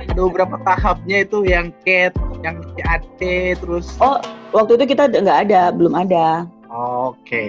ada 0.00 0.20
beberapa 0.26 0.56
tahapnya 0.64 1.28
itu 1.28 1.44
yang 1.44 1.70
cat, 1.84 2.16
yang 2.40 2.58
CAT 2.74 3.20
terus 3.60 3.94
Oh, 4.00 4.16
waktu 4.56 4.80
itu 4.80 4.96
kita 4.96 5.12
nggak 5.12 5.40
ada, 5.50 5.70
belum 5.76 5.92
ada. 5.92 6.48
Oke. 6.72 7.20
Okay. 7.22 7.48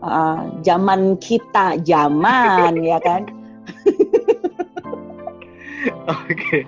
Uh, 0.00 0.48
zaman 0.64 1.20
kita, 1.20 1.76
zaman 1.84 2.80
ya 2.80 2.96
kan. 3.04 3.28
Oke. 6.08 6.32
Okay. 6.32 6.62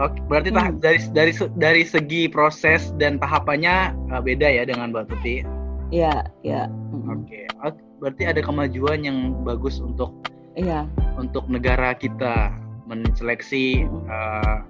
Oke, 0.00 0.16
berarti 0.24 0.48
hmm. 0.48 0.80
dari 0.80 0.98
dari 1.12 1.32
dari 1.60 1.82
segi 1.84 2.24
proses 2.24 2.96
dan 2.96 3.20
tahapannya 3.20 3.92
uh, 4.08 4.24
beda 4.24 4.48
ya 4.48 4.64
dengan 4.64 4.88
Mbak 4.88 5.12
Tuti. 5.12 5.44
Iya, 5.92 6.24
iya. 6.40 6.72
Oke. 7.06 7.44
Okay 7.44 7.82
berarti 8.02 8.26
ada 8.26 8.42
kemajuan 8.42 9.06
yang 9.06 9.30
bagus 9.46 9.78
untuk 9.78 10.10
iya 10.58 10.90
untuk 11.14 11.46
negara 11.46 11.94
kita 11.94 12.50
menseleksi 12.90 13.86
uh, 14.10 14.66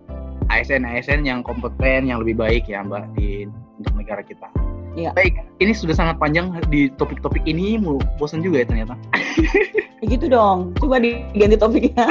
eh, 0.52 0.60
ASN 0.60 0.84
ASN 0.84 1.24
yang 1.24 1.40
kompeten 1.40 2.12
yang 2.12 2.20
lebih 2.20 2.36
baik 2.36 2.68
ya 2.68 2.84
Mbak 2.84 3.16
di 3.16 3.48
untuk 3.80 3.96
negara 3.96 4.20
kita. 4.20 4.52
Iya. 4.92 5.16
Baik, 5.16 5.40
ini 5.64 5.72
sudah 5.72 5.96
sangat 5.96 6.20
panjang 6.20 6.52
di 6.68 6.92
topik-topik 7.00 7.40
ini 7.48 7.80
mau 7.80 7.96
bosan 8.20 8.44
juga 8.44 8.60
ya 8.60 8.66
ternyata. 8.68 8.94
Ya 10.04 10.04
gitu 10.04 10.28
dong, 10.28 10.76
coba 10.76 11.00
diganti 11.00 11.56
topiknya. 11.56 12.04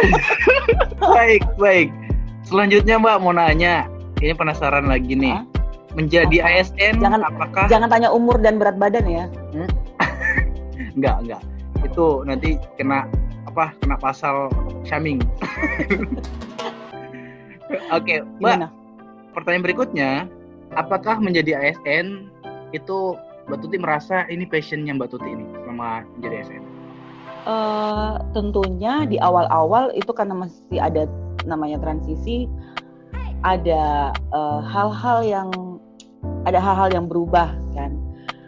baik, 1.21 1.45
baik. 1.61 1.93
Selanjutnya 2.41 2.97
Mbak 2.97 3.21
mau 3.21 3.29
nanya, 3.37 3.85
ini 4.25 4.33
penasaran 4.33 4.89
lagi 4.89 5.13
nih. 5.13 5.37
Hah? 5.37 5.50
Menjadi 5.91 6.39
Apa? 6.39 6.50
ASN 6.63 7.03
jangan, 7.03 7.21
apakah 7.27 7.65
Jangan 7.67 7.88
tanya 7.91 8.10
umur 8.15 8.39
dan 8.39 8.55
berat 8.55 8.79
badan 8.79 9.03
ya. 9.07 9.25
Hmm? 9.51 9.69
enggak 10.98 11.17
enggak 11.24 11.41
itu 11.81 12.05
nanti 12.27 12.50
kena 12.77 13.07
apa 13.50 13.74
kena 13.81 13.98
pasal 13.98 14.51
shaming 14.86 15.17
oke 17.89 18.03
okay, 18.03 18.21
mbak 18.38 18.69
pertanyaan 19.33 19.65
berikutnya 19.65 20.12
apakah 20.77 21.17
menjadi 21.17 21.57
ASN 21.57 22.29
itu 22.71 23.17
mbak 23.50 23.60
Tuti 23.65 23.77
merasa 23.81 24.29
ini 24.29 24.45
passionnya 24.45 24.93
mbak 24.95 25.12
Tuti 25.12 25.27
ini 25.31 25.45
selama 25.65 26.05
menjadi 26.19 26.36
ASN 26.45 26.63
uh, 26.63 26.69
eh, 27.50 28.13
tentunya 28.38 29.03
di 29.10 29.17
awal-awal 29.17 29.89
itu 29.98 30.12
karena 30.13 30.38
masih 30.38 30.79
ada 30.79 31.10
namanya 31.50 31.81
transisi 31.81 32.45
ada 33.41 34.13
eh, 34.13 34.60
hal-hal 34.69 35.19
uh, 35.25 35.25
yang 35.25 35.50
ada 36.45 36.60
hal-hal 36.60 36.89
yang 36.93 37.05
berubah 37.05 37.53
kan. 37.75 37.91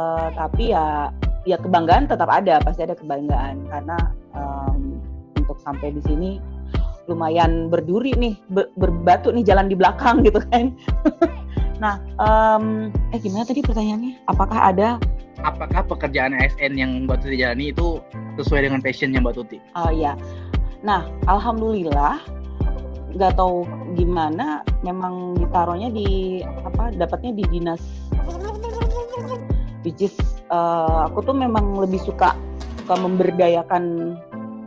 Uh, 0.02 0.34
tapi 0.34 0.74
ya 0.74 1.14
ya 1.46 1.60
kebanggaan 1.60 2.10
tetap 2.10 2.30
ada 2.30 2.62
pasti 2.64 2.86
ada 2.86 2.96
kebanggaan. 2.98 3.66
Karena 3.70 3.98
um, 4.34 4.98
untuk 5.38 5.58
sampai 5.62 5.94
di 5.94 6.02
sini 6.06 6.32
lumayan 7.12 7.68
berduri 7.68 8.16
nih 8.16 8.40
ber, 8.48 8.72
berbatu 8.80 9.30
nih 9.30 9.44
jalan 9.44 9.68
di 9.70 9.76
belakang 9.76 10.24
gitu 10.26 10.42
kan. 10.50 10.74
Nah 11.82 12.00
um, 12.16 12.96
eh 13.12 13.20
gimana 13.20 13.44
tadi 13.44 13.60
pertanyaannya? 13.60 14.24
Apakah 14.32 14.72
ada? 14.72 14.96
Apakah 15.44 15.84
pekerjaan 15.84 16.32
ASN 16.32 16.80
yang 16.80 17.04
Mbak 17.04 17.28
Tuti 17.28 17.36
jalani 17.44 17.76
itu 17.76 18.00
sesuai 18.40 18.72
dengan 18.72 18.80
passionnya 18.80 19.20
Mbak 19.20 19.36
Tuti? 19.36 19.60
Oh 19.76 19.92
ya 19.92 20.16
nah 20.84 21.08
alhamdulillah 21.32 22.20
nggak 23.14 23.38
tahu 23.38 23.66
gimana 23.94 24.66
memang 24.82 25.38
ditaruhnya 25.38 25.94
di 25.94 26.42
apa 26.44 26.94
dapatnya 26.94 27.32
di 27.38 27.44
dinas. 27.50 27.82
Which 29.84 30.00
is 30.00 30.16
uh, 30.50 31.12
aku 31.12 31.28
tuh 31.28 31.36
memang 31.36 31.76
lebih 31.78 32.00
suka 32.02 32.34
suka 32.84 32.96
memberdayakan 33.00 34.16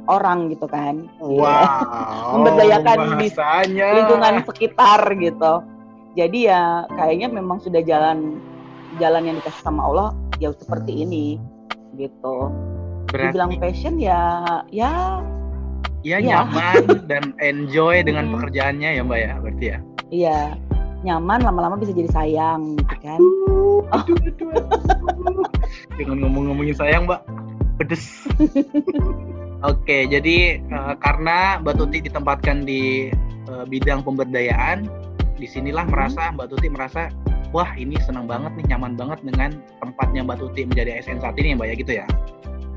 orang 0.07 0.55
gitu 0.55 0.67
kan. 0.71 1.11
Wow 1.19 2.37
memberdayakan 2.37 3.19
di 3.19 3.29
lingkungan 3.75 4.35
sekitar 4.47 5.01
gitu. 5.19 5.53
Jadi 6.17 6.49
ya 6.49 6.89
kayaknya 6.97 7.29
memang 7.29 7.61
sudah 7.61 7.85
jalan 7.85 8.41
jalan 8.97 9.29
yang 9.29 9.37
dikasih 9.43 9.63
sama 9.63 9.85
Allah 9.85 10.09
ya 10.41 10.53
seperti 10.57 11.05
ini 11.05 11.37
gitu. 11.97 12.49
Berarti... 13.11 13.33
dibilang 13.33 13.53
passion 13.61 13.95
ya 14.01 14.43
ya 14.73 15.21
ya, 16.07 16.23
ya. 16.23 16.47
nyaman 16.47 17.03
dan 17.11 17.35
enjoy 17.51 18.07
dengan 18.07 18.31
pekerjaannya 18.31 18.91
ya 18.95 19.03
mbak 19.03 19.19
ya 19.19 19.33
berarti 19.43 19.65
ya? 19.67 19.79
Iya. 20.15 20.41
Nyaman 21.03 21.43
lama-lama 21.43 21.77
bisa 21.79 21.93
jadi 21.93 22.11
sayang 22.15 22.79
gitu 22.79 22.97
kan. 23.03 23.19
Aduh. 23.19 23.83
dengan 25.99 26.17
ngomong-ngomongin 26.27 26.79
sayang 26.79 27.11
mbak. 27.11 27.27
Pedes. 27.83 28.25
Oke 29.71 30.07
jadi 30.07 30.63
uh, 30.71 30.95
karena 31.03 31.59
mbak 31.59 31.75
Tuti 31.81 32.05
ditempatkan 32.07 32.63
di 32.63 33.11
uh, 33.51 33.67
bidang 33.67 34.07
pemberdayaan 34.07 34.87
di 35.37 35.47
sinilah 35.49 35.85
hmm. 35.85 35.93
merasa 35.93 36.31
mbak 36.33 36.53
Tuti 36.55 36.69
merasa 36.71 37.11
wah 37.51 37.73
ini 37.75 37.97
senang 38.05 38.29
banget 38.29 38.53
nih 38.61 38.77
nyaman 38.77 38.95
banget 38.95 39.19
dengan 39.25 39.51
tempatnya 39.83 40.21
mbak 40.23 40.39
Tuti 40.45 40.69
menjadi 40.69 41.01
ASN 41.01 41.25
saat 41.25 41.37
ini 41.41 41.53
ya 41.53 41.57
mbak 41.57 41.69
ya 41.73 41.75
gitu 41.77 41.93
ya 42.05 42.07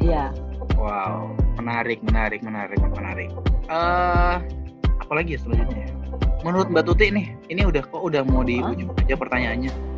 iya 0.04 0.32
wow 0.80 1.32
menarik 1.60 2.00
menarik 2.04 2.42
menarik 2.44 2.80
menarik 2.96 3.30
uh, 3.68 4.40
apalagi 5.04 5.36
ya 5.36 5.40
selanjutnya 5.44 5.88
ya? 5.88 5.92
menurut 6.44 6.72
mbak 6.72 6.88
Tuti 6.88 7.12
nih 7.12 7.36
ini 7.52 7.68
udah 7.68 7.84
kok 7.84 8.00
udah 8.00 8.24
mau 8.24 8.44
di 8.44 8.64
ujung 8.64 8.92
aja 8.96 9.16
pertanyaannya 9.20 9.90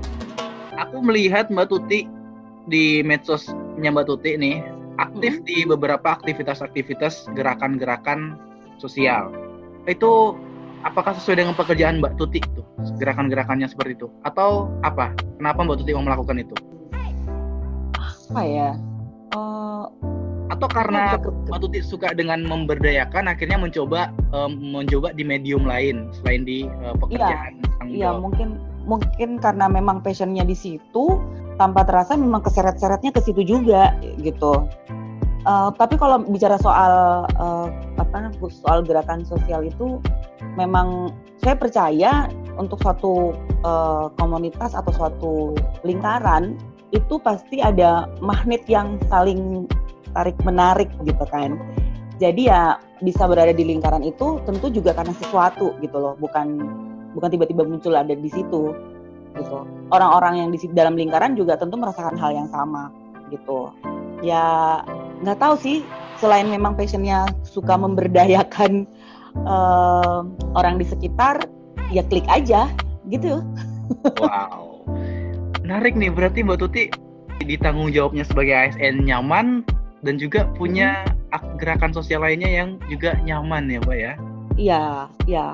aku 0.81 0.97
melihat 1.05 1.53
Mbak 1.53 1.67
Tuti 1.69 2.09
di 2.65 3.05
medsosnya 3.05 3.89
Mbak 3.93 4.05
Tuti 4.09 4.31
nih 4.37 4.65
aktif 4.97 5.41
hmm. 5.41 5.45
di 5.45 5.57
beberapa 5.69 6.17
aktivitas-aktivitas 6.17 7.29
gerakan-gerakan 7.37 8.37
sosial. 8.81 9.29
Itu 9.85 10.37
apakah 10.85 11.13
sesuai 11.17 11.45
dengan 11.45 11.53
pekerjaan 11.53 12.01
Mbak 12.01 12.17
Tuti 12.17 12.41
itu 12.41 12.61
gerakan-gerakannya 12.97 13.69
seperti 13.69 14.01
itu 14.01 14.07
atau 14.25 14.69
apa? 14.81 15.13
Kenapa 15.37 15.61
Mbak 15.61 15.77
Tuti 15.85 15.91
mau 15.93 16.05
melakukan 16.05 16.41
itu? 16.41 16.55
Apa 18.31 18.41
ya? 18.47 18.69
Uh, 19.31 19.87
atau 20.51 20.67
karena 20.67 21.15
Mbak 21.47 21.59
Tuti 21.63 21.79
suka 21.79 22.11
dengan 22.11 22.43
memberdayakan 22.43 23.31
akhirnya 23.31 23.55
mencoba 23.55 24.11
um, 24.35 24.59
mencoba 24.59 25.15
di 25.15 25.23
medium 25.23 25.63
lain 25.63 26.11
selain 26.11 26.43
di 26.43 26.67
uh, 26.83 26.91
pekerjaan 26.99 27.63
Iya, 27.87 28.13
mungkin 28.13 28.59
mungkin 28.85 29.37
karena 29.41 29.65
memang 29.71 30.01
passionnya 30.05 30.45
di 30.45 30.53
situ 30.53 31.17
tanpa 31.57 31.85
terasa 31.85 32.17
memang 32.17 32.41
keseret-seretnya 32.41 33.13
ke 33.13 33.21
situ 33.21 33.41
juga 33.45 33.93
gitu. 34.21 34.65
Uh, 35.41 35.73
tapi 35.73 35.97
kalau 35.97 36.21
bicara 36.21 36.53
soal 36.61 37.25
uh, 37.41 37.67
apa 37.97 38.29
soal 38.61 38.85
gerakan 38.85 39.25
sosial 39.25 39.65
itu 39.65 39.97
memang 40.53 41.09
saya 41.41 41.57
percaya 41.57 42.29
untuk 42.61 42.77
suatu 42.85 43.33
uh, 43.65 44.13
komunitas 44.21 44.77
atau 44.77 44.93
suatu 44.93 45.33
lingkaran 45.81 46.53
itu 46.91 47.15
pasti 47.23 47.63
ada 47.63 48.07
magnet 48.19 48.67
yang 48.67 48.99
saling 49.07 49.65
tarik 50.11 50.35
menarik 50.43 50.91
gitu 51.07 51.25
kan. 51.31 51.55
Jadi 52.19 52.51
ya 52.51 52.77
bisa 53.01 53.25
berada 53.25 53.49
di 53.55 53.65
lingkaran 53.65 54.05
itu 54.05 54.37
tentu 54.45 54.69
juga 54.69 54.93
karena 54.93 55.15
sesuatu 55.17 55.73
gitu 55.81 55.97
loh, 55.97 56.13
bukan 56.19 56.61
bukan 57.17 57.29
tiba-tiba 57.33 57.65
muncul 57.65 57.97
ada 57.97 58.13
di 58.13 58.29
situ 58.29 58.75
gitu. 59.39 59.57
Orang-orang 59.89 60.45
yang 60.45 60.49
di 60.53 60.59
dalam 60.75 60.93
lingkaran 60.99 61.33
juga 61.33 61.57
tentu 61.57 61.79
merasakan 61.79 62.19
hal 62.19 62.31
yang 62.35 62.47
sama 62.51 62.93
gitu. 63.33 63.71
Ya 64.21 64.83
nggak 65.25 65.39
tahu 65.41 65.55
sih 65.57 65.81
selain 66.21 66.45
memang 66.45 66.77
passionnya 66.77 67.25
suka 67.41 67.73
memberdayakan 67.73 68.85
uh, 69.47 70.21
orang 70.53 70.77
di 70.77 70.85
sekitar 70.85 71.41
ya 71.89 72.05
klik 72.05 72.27
aja 72.29 72.69
gitu. 73.09 73.41
Wow 74.21 74.70
menarik 75.65 75.93
nih 75.97 76.11
berarti 76.11 76.41
mbak 76.45 76.59
Tuti 76.61 76.83
ditanggung 77.41 77.89
jawabnya 77.89 78.21
sebagai 78.21 78.53
ASN 78.53 79.05
nyaman 79.05 79.65
dan 80.05 80.17
juga 80.17 80.49
punya 80.57 81.05
hmm. 81.33 81.57
gerakan 81.57 81.93
sosial 81.93 82.21
lainnya 82.21 82.49
yang 82.49 82.77
juga 82.89 83.17
nyaman 83.25 83.69
ya 83.69 83.79
mbak 83.81 83.97
ya 83.97 84.13
iya 84.57 84.83
iya 85.25 85.47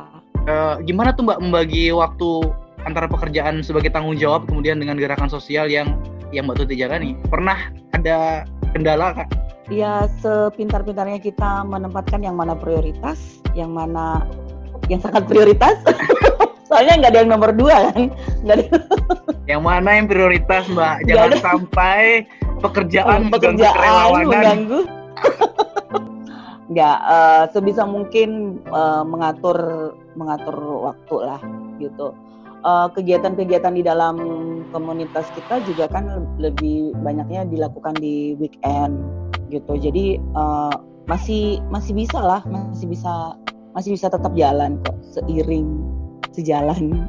uh, 0.48 0.80
gimana 0.84 1.13
tuh 1.13 1.28
Mbak 1.28 1.39
membagi 1.43 1.91
waktu 1.93 2.50
antara 2.88 3.06
pekerjaan 3.12 3.60
sebagai 3.62 3.91
tanggung 3.91 4.15
jawab 4.15 4.48
kemudian 4.48 4.80
dengan 4.80 4.96
gerakan 4.96 5.28
sosial 5.28 5.67
yang 5.67 6.00
yang 6.32 6.48
Mbak 6.48 6.60
Tuti 6.63 6.76
jalani? 6.76 7.15
Pernah 7.32 7.72
ada 7.96 8.43
kendala 8.76 9.15
kak 9.15 9.48
ya 9.67 10.08
sepintar-pintarnya 10.24 11.20
kita 11.20 11.67
menempatkan 11.67 12.24
yang 12.24 12.39
mana 12.39 12.56
prioritas, 12.56 13.43
yang 13.52 13.76
mana 13.76 14.24
yang 14.88 15.02
sangat 15.04 15.28
prioritas. 15.28 15.76
Soalnya 16.67 17.00
nggak 17.00 17.12
ada 17.15 17.19
yang 17.23 17.32
nomor 17.32 17.52
dua 17.56 17.95
kan, 17.95 18.12
nggak 18.43 18.56
ada. 18.60 18.65
Yang 19.47 19.62
mana 19.63 19.89
yang 19.95 20.08
prioritas 20.12 20.67
mbak? 20.67 21.08
Jangan 21.08 21.32
ada. 21.32 21.38
sampai 21.39 22.02
pekerjaan, 22.60 23.32
pekerjaan 23.32 24.28
mengganggu. 24.28 24.82
Nggak, 26.67 26.97
eh, 27.00 27.43
sebisa 27.56 27.88
mungkin 27.88 28.60
eh, 28.67 29.04
mengatur 29.08 29.58
mengatur 30.19 30.84
waktu 30.91 31.15
lah 31.23 31.39
gitu. 31.80 32.12
Eh, 32.67 32.88
kegiatan-kegiatan 32.91 33.73
di 33.80 33.84
dalam 33.88 34.15
komunitas 34.76 35.32
kita 35.32 35.63
juga 35.63 35.88
kan 35.88 36.36
lebih 36.36 36.91
banyaknya 37.00 37.47
dilakukan 37.47 37.95
di 37.95 38.36
weekend 38.36 39.00
gitu. 39.47 39.80
Jadi 39.80 40.19
eh, 40.19 40.76
masih 41.08 41.63
masih 41.71 41.95
bisa 41.95 42.19
lah, 42.19 42.43
masih 42.43 42.91
bisa 42.91 43.39
masih 43.78 43.94
bisa 43.94 44.10
tetap 44.10 44.34
jalan 44.34 44.82
kok 44.82 44.98
seiring 45.13 45.70
sejalan. 46.34 47.06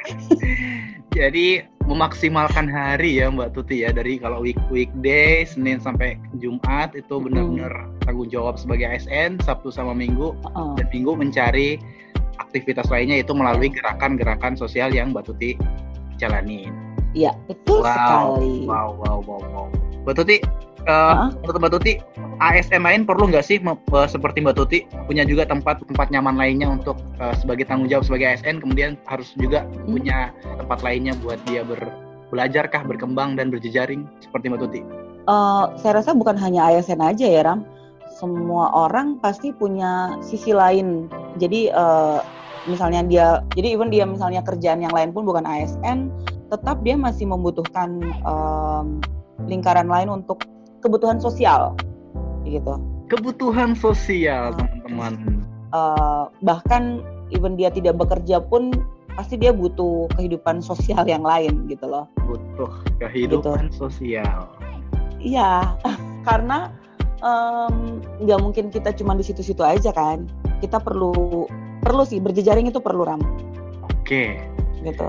Jadi 1.18 1.66
memaksimalkan 1.90 2.70
hari 2.70 3.18
ya 3.18 3.26
Mbak 3.26 3.58
Tuti 3.58 3.82
ya 3.82 3.90
dari 3.90 4.22
kalau 4.22 4.38
week 4.46 4.58
weekday 4.70 5.42
Senin 5.42 5.82
sampai 5.82 6.14
Jumat 6.38 6.94
itu 6.94 7.18
benar-benar 7.18 7.90
tanggung 8.06 8.30
jawab 8.30 8.54
sebagai 8.54 8.86
ASN 8.86 9.42
Sabtu 9.42 9.74
sama 9.74 9.90
Minggu 9.90 10.38
Heeh. 10.46 10.70
dan 10.78 10.86
Minggu 10.94 11.18
mencari 11.18 11.82
aktivitas 12.38 12.86
lainnya 12.94 13.26
itu 13.26 13.34
melalui 13.34 13.74
gerakan-gerakan 13.74 14.54
sosial 14.54 14.94
yang 14.94 15.10
Mbak 15.10 15.26
Tuti 15.26 15.58
jalani. 16.22 16.70
Iya, 17.18 17.34
betul 17.50 17.82
Wow, 17.82 17.90
sekali. 17.90 18.54
wow, 18.70 18.88
wow, 18.94 19.18
wow, 19.26 19.42
wow. 19.42 19.66
Mbak 20.06 20.14
Tuti, 20.14 20.38
Hah? 20.88 21.28
menurut 21.44 21.60
Mbak 21.60 21.72
Tuti, 21.76 21.92
ASN 22.40 22.82
lain 22.84 23.02
perlu 23.04 23.28
nggak 23.28 23.44
sih 23.44 23.60
eh, 23.60 24.08
seperti 24.08 24.40
Mbak 24.40 24.56
Tuti 24.56 24.78
punya 25.04 25.28
juga 25.28 25.44
tempat 25.44 25.84
tempat 25.84 26.08
nyaman 26.08 26.40
lainnya 26.40 26.70
untuk 26.72 26.96
eh, 27.20 27.34
sebagai 27.36 27.68
tanggung 27.68 27.90
jawab 27.90 28.08
sebagai 28.08 28.36
ASN, 28.36 28.64
kemudian 28.64 28.96
harus 29.08 29.32
juga 29.36 29.64
Hmm. 29.64 29.96
punya 29.96 30.32
tempat 30.56 30.80
lainnya 30.80 31.12
buat 31.20 31.40
dia 31.44 31.60
ber 31.66 31.80
belajar 32.30 32.70
kah, 32.70 32.86
berkembang 32.86 33.34
dan 33.34 33.50
berjejaring 33.50 34.06
seperti 34.22 34.48
Mbak 34.48 34.60
Tuti. 34.62 34.80
Eh, 35.28 35.64
saya 35.76 35.92
rasa 36.00 36.16
bukan 36.16 36.38
hanya 36.38 36.70
ASN 36.72 37.02
aja 37.02 37.26
ya 37.26 37.42
Ram, 37.44 37.66
semua 38.16 38.70
orang 38.72 39.18
pasti 39.20 39.52
punya 39.52 40.16
sisi 40.24 40.54
lain. 40.54 41.10
Jadi 41.36 41.68
eh, 41.68 42.20
misalnya 42.68 43.00
dia, 43.04 43.26
jadi 43.56 43.72
even 43.76 43.88
dia 43.88 44.04
misalnya 44.04 44.44
kerjaan 44.44 44.84
yang 44.84 44.92
lain 44.92 45.12
pun 45.16 45.24
bukan 45.24 45.44
ASN, 45.48 46.12
tetap 46.52 46.82
dia 46.84 46.98
masih 46.98 47.30
membutuhkan 47.30 48.02
em, 48.04 49.00
lingkaran 49.46 49.88
lain 49.88 50.10
untuk 50.10 50.42
kebutuhan 50.80 51.20
sosial, 51.20 51.76
gitu. 52.44 52.76
Kebutuhan 53.08 53.76
sosial, 53.76 54.54
Hmm. 54.56 54.66
teman-teman. 54.86 55.14
Eh, 55.70 56.24
bahkan 56.42 57.04
even 57.30 57.54
dia 57.54 57.70
tidak 57.70 57.94
bekerja 57.94 58.42
pun 58.42 58.74
pasti 59.14 59.38
dia 59.38 59.54
butuh 59.54 60.10
kehidupan 60.18 60.58
sosial 60.58 61.06
yang 61.06 61.22
lain 61.22 61.66
gitu 61.70 61.86
loh. 61.86 62.10
Butuh 62.26 62.70
kehidupan 62.98 63.70
sosial. 63.70 64.50
Iya, 65.22 65.76
karena 66.28 66.74
nggak 68.24 68.40
mungkin 68.40 68.72
kita 68.72 68.96
cuma 68.96 69.12
di 69.12 69.22
situ-situ 69.22 69.60
aja 69.60 69.92
kan. 69.92 70.24
Kita 70.58 70.80
perlu 70.80 71.44
perlu 71.84 72.02
sih 72.04 72.20
berjejaring 72.20 72.68
itu 72.68 72.80
perlu 72.80 73.04
ram 73.04 73.20
Oke. 73.88 74.40
gitu. 74.84 75.08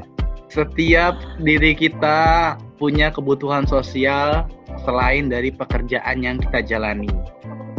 Setiap 0.51 1.15
diri 1.39 1.71
kita 1.71 2.53
punya 2.75 3.07
kebutuhan 3.07 3.63
sosial 3.63 4.43
selain 4.83 5.31
dari 5.31 5.47
pekerjaan 5.47 6.19
yang 6.19 6.43
kita 6.43 6.59
jalani. 6.75 7.07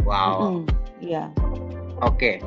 Wow. 0.09 0.65
Iya, 0.97 1.29
Oke, 2.03 2.41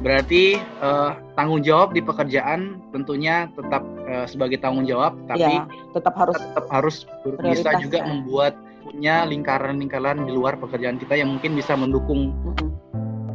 berarti 0.00 0.56
eh, 0.56 1.10
tanggung 1.36 1.60
jawab 1.60 1.92
di 1.92 2.00
pekerjaan 2.00 2.80
tentunya 2.94 3.50
tetap 3.52 3.82
eh, 4.06 4.24
sebagai 4.30 4.62
tanggung 4.62 4.86
jawab, 4.88 5.18
tapi 5.28 5.44
iya, 5.60 5.66
tetap 5.92 6.14
harus 6.16 6.38
tetap 6.38 6.66
harus 6.70 6.96
bisa 7.42 7.76
juga 7.82 8.00
ya. 8.00 8.06
membuat 8.08 8.54
punya 8.86 9.26
lingkaran-lingkaran 9.28 10.24
di 10.24 10.32
luar 10.32 10.56
pekerjaan 10.56 10.96
kita 10.96 11.18
yang 11.18 11.36
mungkin 11.36 11.58
bisa 11.58 11.76
mendukung 11.76 12.32
mm-mm, 12.32 12.70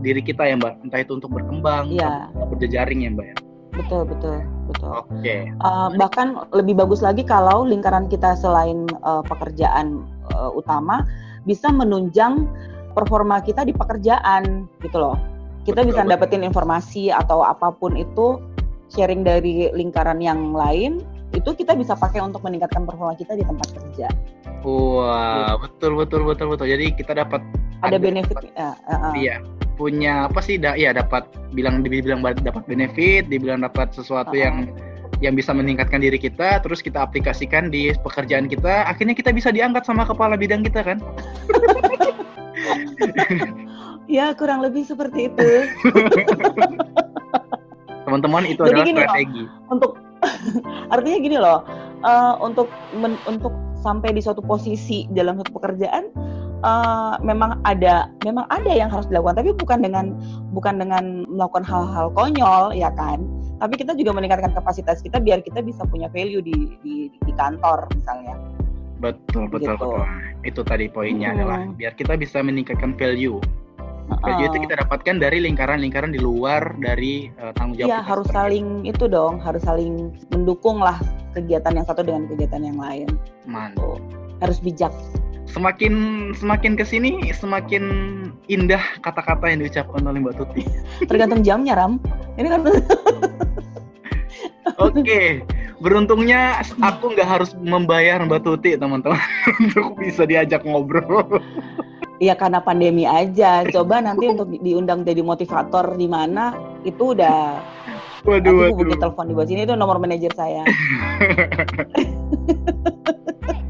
diri 0.01 0.21
kita 0.23 0.47
ya 0.49 0.55
Mbak, 0.57 0.89
entah 0.89 0.99
itu 1.03 1.12
untuk 1.17 1.31
berkembang, 1.33 1.91
Iya. 1.93 2.31
atau 2.33 2.47
berjejaring 2.55 2.99
ya 3.05 3.10
Mbak. 3.13 3.25
ya. 3.27 3.36
betul 3.77 4.01
betul 4.10 4.57
betul. 4.67 4.91
Oke, 4.93 5.49
Eh, 5.49 5.89
bahkan 5.95 6.27
lebih 6.51 6.77
bagus 6.77 6.99
lagi 7.01 7.23
kalau 7.23 7.63
lingkaran 7.63 8.06
kita 8.08 8.36
selain 8.38 8.86
eh, 8.88 9.23
pekerjaan 9.25 10.03
eh, 10.32 10.51
utama 10.53 11.08
bisa 11.47 11.71
menunjang 11.71 12.45
performa 12.91 13.39
kita 13.39 13.63
di 13.63 13.71
pekerjaan 13.71 14.67
gitu 14.84 14.97
loh. 14.99 15.15
Kita 15.63 15.84
Betul, 15.84 15.89
bisa 15.91 16.01
betul. 16.03 16.12
dapetin 16.15 16.43
informasi 16.43 17.12
atau 17.12 17.43
apa 17.43 17.71
pun 17.75 17.95
itu 17.95 18.39
sharing 18.89 19.23
dari 19.23 19.67
lingkaran 19.75 20.23
yang 20.23 20.56
lain 20.56 21.03
itu 21.36 21.51
kita 21.51 21.75
bisa 21.75 21.91
pakai 21.91 22.23
untuk 22.23 22.39
meningkatkan 22.39 22.88
performa 22.88 23.12
kita 23.19 23.36
di 23.36 23.43
tempat 23.43 23.67
kerja. 23.75 24.08
wah 24.65 25.53
betul 25.62 25.95
betul 25.95 26.25
betul 26.25 26.47
betul. 26.51 26.67
Jadi 26.67 26.91
kita 26.97 27.13
dapat 27.13 27.39
Ada 27.86 28.01
benefit 28.01 28.41
ya, 28.58 28.73
eh, 28.89 28.95
eh. 28.95 29.13
Iya, 29.21 29.36
punya 29.78 30.26
apa 30.26 30.42
sih? 30.42 30.58
Da, 30.58 30.74
iya 30.74 30.92
dapat 30.92 31.30
bilang 31.54 31.86
dibilang 31.86 32.26
dapat 32.26 32.66
benefit, 32.66 33.30
dibilang 33.30 33.62
dapat 33.62 33.94
sesuatu 33.94 34.34
Uh-uh. 34.34 34.44
yang 34.44 34.56
yang 35.22 35.34
bisa 35.34 35.54
meningkatkan 35.54 36.02
diri 36.02 36.18
kita, 36.22 36.62
terus 36.62 36.82
kita 36.82 37.02
aplikasikan 37.02 37.74
di 37.74 37.90
pekerjaan 38.06 38.46
kita, 38.46 38.86
akhirnya 38.86 39.18
kita 39.18 39.34
bisa 39.34 39.50
diangkat 39.50 39.82
sama 39.82 40.06
kepala 40.06 40.38
bidang 40.38 40.62
kita 40.62 40.86
kan? 40.86 41.02
Ya 44.06 44.30
kurang 44.38 44.62
lebih 44.62 44.86
seperti 44.86 45.34
itu. 45.34 45.50
Teman-teman 48.08 48.48
itu 48.48 48.63
Jadi 48.63 48.72
adalah 48.72 48.88
gini 48.88 48.96
loh. 48.96 49.12
strategi. 49.12 49.44
untuk 49.68 49.92
artinya 50.96 51.18
gini 51.20 51.38
loh 51.38 51.60
eh, 52.08 52.34
untuk 52.40 52.72
men- 52.96 53.20
untuk 53.28 53.52
sampai 53.84 54.16
di 54.16 54.24
suatu 54.24 54.40
posisi 54.40 55.12
dalam 55.12 55.36
satu 55.44 55.60
pekerjaan 55.60 56.08
eh, 56.60 57.13
memang 57.22 57.62
ada 57.63 58.10
memang 58.24 58.46
ada 58.50 58.72
yang 58.72 58.89
harus 58.89 59.06
dilakukan 59.08 59.38
tapi 59.39 59.52
bukan 59.54 59.80
dengan 59.82 60.06
bukan 60.52 60.78
dengan 60.78 61.26
melakukan 61.28 61.65
hal-hal 61.65 62.10
konyol 62.12 62.74
ya 62.74 62.89
kan 62.93 63.22
tapi 63.58 63.74
kita 63.76 63.98
juga 63.98 64.13
meningkatkan 64.13 64.54
kapasitas 64.54 65.02
kita 65.02 65.17
biar 65.17 65.41
kita 65.41 65.62
bisa 65.62 65.82
punya 65.86 66.10
value 66.10 66.41
di 66.41 66.78
di, 66.82 66.96
di 67.12 67.32
kantor 67.34 67.86
misalnya 67.93 68.38
Betul 68.98 69.46
betul 69.48 69.78
Gitu. 69.78 69.86
betul. 69.86 70.02
Itu 70.41 70.62
tadi 70.65 70.89
poinnya 70.89 71.30
Hmm. 71.30 71.38
adalah 71.38 71.60
biar 71.70 71.93
kita 71.93 72.17
bisa 72.17 72.41
meningkatkan 72.41 72.98
value. 72.98 73.38
Value 74.10 74.50
itu 74.50 74.58
Heeh. 74.58 74.63
kita 74.65 74.74
dapatkan 74.82 75.22
dari 75.22 75.38
lingkaran-lingkaran 75.38 76.10
di 76.10 76.17
luar 76.17 76.74
dari 76.82 77.30
eh, 77.30 77.52
tanggung 77.54 77.78
jawab. 77.78 77.93
Iya 77.93 78.00
kita 78.02 78.10
harus 78.10 78.28
saling 78.34 78.67
itu 78.89 79.06
dong 79.06 79.38
harus 79.38 79.62
saling 79.62 80.10
mendukung 80.34 80.82
lah 80.82 80.98
kegiatan 81.38 81.78
yang 81.78 81.86
satu 81.86 82.02
dengan 82.02 82.26
kegiatan 82.26 82.58
yang 82.65 82.82
lain 82.82 83.06
Mantap. 83.46 84.02
harus 84.41 84.58
bijak 84.58 84.89
Semakin 85.47 85.93
semakin 86.38 86.75
ke 86.75 86.83
sini 86.83 87.31
semakin 87.33 87.83
indah 88.47 88.83
kata-kata 89.01 89.47
yang 89.47 89.63
diucapkan 89.63 90.03
oleh 90.05 90.19
Mbak 90.21 90.36
Tuti. 90.38 90.62
tergantung 91.07 91.41
jamnya 91.41 91.73
ram 91.73 91.97
ini 92.36 92.47
kan 92.51 92.62
Oke, 94.77 95.41
beruntungnya 95.81 96.62
aku 96.83 97.15
nggak 97.15 97.25
harus 97.25 97.55
membayar 97.57 98.21
Mbak 98.21 98.41
Tuti 98.45 98.77
teman-teman 98.77 99.17
untuk 99.63 99.97
bisa 99.97 100.27
diajak 100.27 100.62
ngobrol. 100.67 101.41
Ya 102.19 102.33
karena 102.38 102.62
pandemi 102.62 103.05
aja. 103.07 103.65
Coba 103.69 104.01
nanti 104.01 104.29
untuk 104.29 104.49
di- 104.51 104.62
diundang 104.62 105.01
jadi 105.01 105.21
motivator 105.23 105.95
di 105.95 106.05
mana 106.05 106.53
itu 106.83 107.15
udah 107.17 107.62
Waduh, 108.27 108.69
nanti 108.69 108.83
waduh. 108.83 108.99
telepon 108.99 109.25
di 109.29 109.33
bawah 109.38 109.47
sini 109.47 109.62
itu 109.63 109.73
nomor 109.77 109.97
manajer 109.97 110.33
saya. 110.36 110.65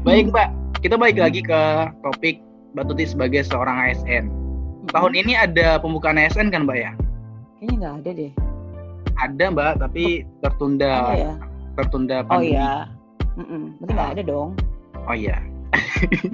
Baik 0.08 0.32
Mbak, 0.32 0.48
kita 0.78 0.94
balik 0.94 1.18
lagi 1.18 1.42
ke 1.42 1.60
topik 2.06 2.38
Mbak 2.74 2.84
Tuti 2.92 3.04
sebagai 3.10 3.42
seorang 3.42 3.90
ASN. 3.90 4.30
Tahun 4.88 5.12
ini 5.12 5.34
ada 5.34 5.76
pembukaan 5.82 6.16
ASN 6.16 6.54
kan 6.54 6.64
Mbak 6.64 6.78
ya? 6.78 6.92
kayaknya 7.58 7.74
nggak 7.82 7.94
ada 7.98 8.10
deh. 8.14 8.32
Ada 9.18 9.44
Mbak, 9.50 9.72
tapi 9.82 10.04
tertunda 10.46 10.90
Ada 11.10 11.14
ya? 11.18 11.32
tertunda 11.74 12.16
Oh 12.22 12.26
pandemi. 12.30 12.54
iya. 12.54 12.72
Mm-mm. 13.34 13.62
Berarti 13.82 13.92
nggak 13.98 14.10
ada 14.14 14.22
dong. 14.22 14.48
Oh 15.10 15.16
iya. 15.16 15.36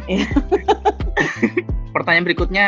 Iya. 0.05 0.29
Pertanyaan 1.97 2.27
berikutnya, 2.29 2.67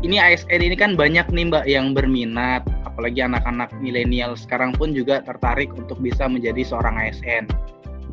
ini 0.00 0.16
ASN 0.16 0.64
ini 0.64 0.76
kan 0.78 0.96
banyak 0.96 1.28
nih 1.28 1.44
Mbak 1.52 1.64
yang 1.68 1.92
berminat, 1.92 2.64
apalagi 2.88 3.20
anak-anak 3.20 3.68
milenial 3.84 4.32
sekarang 4.40 4.72
pun 4.72 4.96
juga 4.96 5.20
tertarik 5.20 5.68
untuk 5.76 6.00
bisa 6.00 6.24
menjadi 6.24 6.64
seorang 6.64 6.96
ASN. 6.96 7.44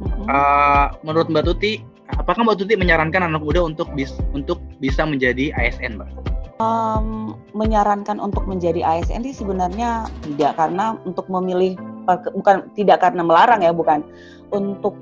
Mm-mm. 0.03 0.27
Eh, 0.27 0.87
menurut 1.07 1.31
Mbak 1.31 1.45
Tuti, 1.47 1.79
apakah 2.13 2.45
Mbak 2.45 2.57
Tuti 2.61 2.73
menyarankan 2.77 3.25
anak 3.25 3.41
muda 3.41 3.65
untuk 3.65 3.89
bis, 3.97 4.13
untuk 4.37 4.61
bisa 4.77 5.05
menjadi 5.05 5.49
ASN, 5.57 5.97
Mbak? 5.97 6.09
Em, 6.55 7.35
menyarankan 7.51 8.15
untuk 8.23 8.47
menjadi 8.47 8.79
ASN 8.79 9.27
sih 9.27 9.35
sebenarnya 9.35 10.07
tidak 10.23 10.55
karena 10.55 10.95
untuk 11.03 11.27
memilih 11.27 11.75
peke- 12.07 12.31
bukan 12.31 12.71
tidak 12.79 13.03
karena 13.03 13.27
melarang 13.27 13.59
ya 13.59 13.75
bukan 13.75 14.05
untuk 14.55 14.95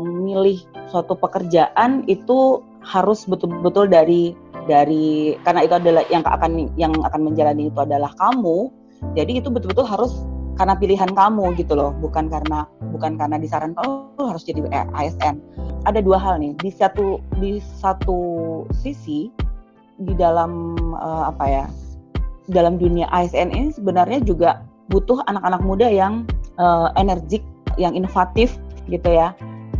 memilih 0.00 0.64
suatu 0.88 1.12
pekerjaan 1.12 2.08
itu 2.08 2.64
harus 2.80 3.28
betul-betul 3.28 3.84
dari 3.84 4.32
dari 4.64 5.36
karena 5.44 5.60
itu 5.68 5.74
adalah 5.76 6.04
yang 6.08 6.24
akan 6.24 6.72
yang 6.80 6.92
akan 7.04 7.20
menjalani 7.20 7.68
itu 7.68 7.80
adalah 7.84 8.08
kamu 8.16 8.72
jadi 9.12 9.44
itu 9.44 9.52
betul-betul 9.52 9.84
harus 9.84 10.24
karena 10.54 10.74
pilihan 10.78 11.10
kamu 11.10 11.54
gitu 11.58 11.74
loh 11.74 11.90
bukan 11.98 12.30
karena 12.30 12.66
bukan 12.94 13.18
karena 13.18 13.36
disarankan 13.38 13.82
oh 14.18 14.26
harus 14.30 14.46
jadi 14.46 14.62
ASN 14.94 15.38
ada 15.84 15.98
dua 16.00 16.16
hal 16.16 16.38
nih 16.38 16.54
di 16.62 16.70
satu 16.70 17.18
di 17.42 17.58
satu 17.60 18.18
sisi 18.70 19.28
di 19.98 20.14
dalam 20.14 20.74
uh, 20.98 21.30
apa 21.30 21.44
ya 21.46 21.64
dalam 22.50 22.76
dunia 22.76 23.08
ASN 23.08 23.52
ini 23.54 23.68
sebenarnya 23.72 24.20
juga 24.20 24.64
butuh 24.92 25.24
anak-anak 25.28 25.62
muda 25.64 25.88
yang 25.88 26.28
uh, 26.60 26.92
energik 27.00 27.40
yang 27.80 27.96
inovatif 27.96 28.60
gitu 28.88 29.08
ya. 29.08 29.32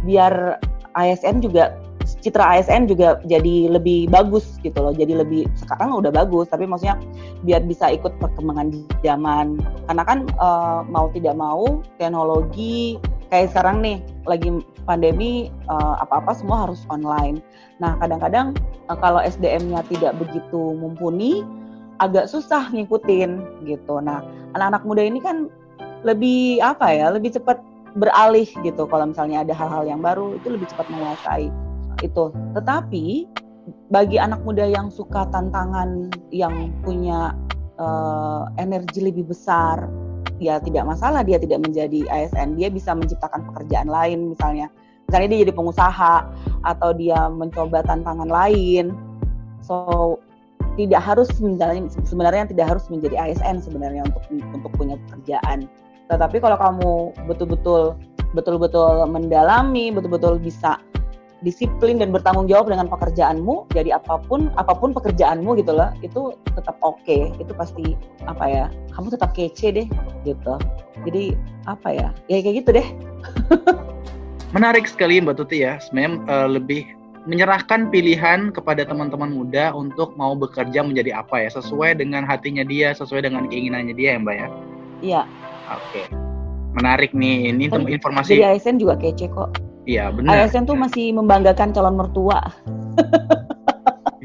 Biar 0.05 0.61
ASN 0.97 1.45
juga 1.45 1.77
citra 2.25 2.57
ASN 2.57 2.89
juga 2.89 3.21
jadi 3.29 3.69
lebih 3.69 4.09
bagus 4.09 4.57
gitu 4.65 4.81
loh. 4.81 4.97
Jadi 4.97 5.13
lebih 5.13 5.45
sekarang 5.61 5.93
udah 5.93 6.09
bagus 6.09 6.49
tapi 6.49 6.65
maksudnya 6.65 6.97
biar 7.45 7.61
bisa 7.69 7.93
ikut 7.93 8.17
perkembangan 8.17 8.73
zaman. 9.05 9.61
Karena 9.85 10.03
kan 10.09 10.19
uh, 10.41 10.81
mau 10.89 11.13
tidak 11.13 11.37
mau 11.37 11.85
teknologi 12.01 12.97
kayak 13.29 13.53
sekarang 13.53 13.85
nih 13.85 14.01
lagi 14.25 14.65
pandemi 14.89 15.53
uh, 15.69 16.01
apa-apa 16.01 16.33
semua 16.33 16.65
harus 16.65 16.81
online. 16.89 17.45
Nah 17.77 18.01
kadang-kadang 18.01 18.57
uh, 18.89 18.97
kalau 18.97 19.21
SDM-nya 19.21 19.85
tidak 19.93 20.17
begitu 20.17 20.73
mumpuni 20.81 21.45
agak 22.01 22.33
susah 22.33 22.73
ngikutin 22.73 23.63
gitu. 23.69 24.01
Nah 24.01 24.25
anak-anak 24.57 24.83
muda 24.89 25.03
ini 25.05 25.21
kan 25.21 25.53
lebih 26.09 26.65
apa 26.65 26.89
ya 26.89 27.13
lebih 27.13 27.37
cepat 27.37 27.61
beralih 28.01 28.49
gitu. 28.65 28.89
Kalau 28.89 29.13
misalnya 29.13 29.45
ada 29.45 29.53
hal-hal 29.53 29.85
yang 29.85 30.01
baru 30.01 30.41
itu 30.41 30.49
lebih 30.49 30.67
cepat 30.73 30.89
menguasai 30.89 31.53
itu. 32.03 32.33
Tetapi 32.57 33.29
bagi 33.89 34.17
anak 34.21 34.43
muda 34.45 34.65
yang 34.67 34.93
suka 34.93 35.29
tantangan 35.31 36.13
yang 36.35 36.73
punya 36.85 37.33
uh, 37.81 38.49
energi 38.59 39.05
lebih 39.05 39.29
besar, 39.29 39.89
ya 40.43 40.59
tidak 40.61 40.85
masalah 40.89 41.23
dia 41.23 41.39
tidak 41.39 41.63
menjadi 41.63 42.05
ASN, 42.11 42.59
dia 42.59 42.69
bisa 42.69 42.93
menciptakan 42.93 43.45
pekerjaan 43.53 43.89
lain 43.89 44.35
misalnya. 44.35 44.69
Misalnya 45.09 45.29
dia 45.37 45.41
jadi 45.45 45.55
pengusaha 45.55 46.15
atau 46.65 46.91
dia 46.97 47.29
mencoba 47.29 47.85
tantangan 47.85 48.29
lain. 48.29 48.97
So 49.61 50.17
tidak 50.75 51.01
harus 51.07 51.31
sebenarnya 51.31 51.87
sebenarnya 52.03 52.51
tidak 52.51 52.67
harus 52.77 52.85
menjadi 52.91 53.31
ASN 53.31 53.63
sebenarnya 53.63 54.09
untuk 54.11 54.23
untuk 54.33 54.73
punya 54.75 54.97
pekerjaan. 55.07 55.71
Tetapi 56.11 56.37
kalau 56.43 56.59
kamu 56.59 56.93
betul-betul 57.31 57.95
betul-betul 58.35 59.07
mendalami, 59.07 59.95
betul-betul 59.95 60.43
bisa 60.43 60.77
disiplin 61.45 62.01
dan 62.01 62.09
bertanggung 62.11 62.49
jawab 62.49 62.73
dengan 62.73 62.89
pekerjaanmu 62.89 63.69
jadi 63.77 64.01
apa 64.01 64.25
pun 64.25 64.49
apa 64.57 64.73
pun 64.73 64.97
pekerjaanmu 64.97 65.61
gitu 65.61 65.77
loh 65.77 65.93
itu 66.01 66.33
tetap 66.57 66.81
oke. 66.81 66.99
Okay. 67.05 67.31
itu 67.37 67.53
pasti 67.53 67.95
apa 68.25 68.45
ya 68.49 68.65
kamu 68.97 69.13
tetap 69.13 69.37
kece 69.37 69.69
deh 69.77 69.87
gitu. 70.25 70.57
Jadi 71.05 71.37
apa 71.69 71.89
ya 71.93 72.09
ya 72.33 72.41
kayak 72.41 72.65
gitu 72.65 72.71
deh. 72.81 72.87
Menarik 74.57 74.89
sekali 74.89 75.21
mbak 75.21 75.37
Tuti 75.37 75.63
ya. 75.63 75.77
Sebenarnya 75.79 76.25
uh, 76.33 76.49
lebih 76.49 76.89
menyerahkan 77.29 77.89
pilihan 77.93 78.53
kepada 78.53 78.85
teman-teman 78.85 79.33
muda 79.33 79.73
untuk 79.77 80.17
mau 80.17 80.33
bekerja 80.33 80.81
menjadi 80.81 81.21
apa 81.21 81.45
ya. 81.45 81.51
Sesuai 81.53 82.01
dengan 82.01 82.25
hatinya 82.25 82.65
dia 82.65 82.97
sesuai 82.97 83.29
dengan 83.29 83.45
keinginannya 83.53 83.93
dia 83.93 84.17
ya 84.17 84.19
mbak 84.25 84.37
ya. 84.41 84.49
Iya. 85.05 85.23
Oke. 85.69 86.03
Okay. 86.03 86.07
menarik 86.75 87.15
nih 87.15 87.55
ini 87.55 87.71
informasi 87.71 88.35
jadi 88.35 88.59
ASN 88.59 88.83
juga 88.83 88.99
kece 88.99 89.31
kok 89.31 89.55
Iya 89.85 90.09
benar. 90.13 90.49
ASN 90.49 90.65
tuh 90.65 90.77
masih 90.77 91.13
membanggakan 91.13 91.73
calon 91.77 91.97
mertua. 91.97 92.41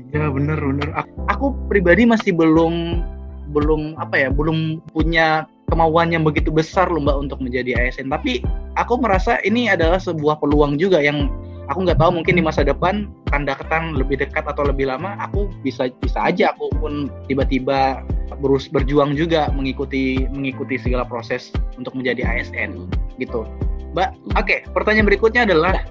Iya 0.10 0.26
benar 0.34 0.58
benar. 0.58 0.90
Aku, 1.06 1.12
aku 1.30 1.46
pribadi 1.70 2.08
masih 2.08 2.34
belum 2.34 3.06
belum 3.54 3.98
apa 4.02 4.16
ya 4.18 4.30
belum 4.34 4.82
punya 4.94 5.46
kemauan 5.70 6.10
yang 6.10 6.26
begitu 6.26 6.50
besar 6.50 6.90
loh 6.90 7.04
mbak 7.04 7.30
untuk 7.30 7.38
menjadi 7.44 7.78
ASN. 7.78 8.10
Tapi 8.10 8.42
aku 8.74 8.98
merasa 8.98 9.38
ini 9.46 9.70
adalah 9.70 10.02
sebuah 10.02 10.42
peluang 10.42 10.82
juga 10.82 10.98
yang 10.98 11.30
aku 11.70 11.86
nggak 11.86 12.02
tahu 12.02 12.12
mungkin 12.18 12.42
di 12.42 12.44
masa 12.44 12.66
depan 12.66 13.06
tanda 13.30 13.54
ketan 13.54 13.94
lebih 13.94 14.18
dekat 14.18 14.42
atau 14.50 14.66
lebih 14.66 14.90
lama 14.90 15.14
aku 15.22 15.46
bisa 15.62 15.94
bisa 16.02 16.18
aja 16.26 16.50
aku 16.58 16.74
pun 16.82 17.14
tiba-tiba 17.30 18.02
berus 18.42 18.66
berjuang 18.66 19.14
juga 19.14 19.54
mengikuti 19.54 20.26
mengikuti 20.34 20.82
segala 20.82 21.06
proses 21.06 21.54
untuk 21.78 21.94
menjadi 21.94 22.26
ASN 22.26 22.90
gitu. 23.22 23.46
Mbak, 23.90 24.10
oke, 24.38 24.46
okay, 24.46 24.58
pertanyaan 24.70 25.08
berikutnya 25.10 25.42
adalah 25.50 25.82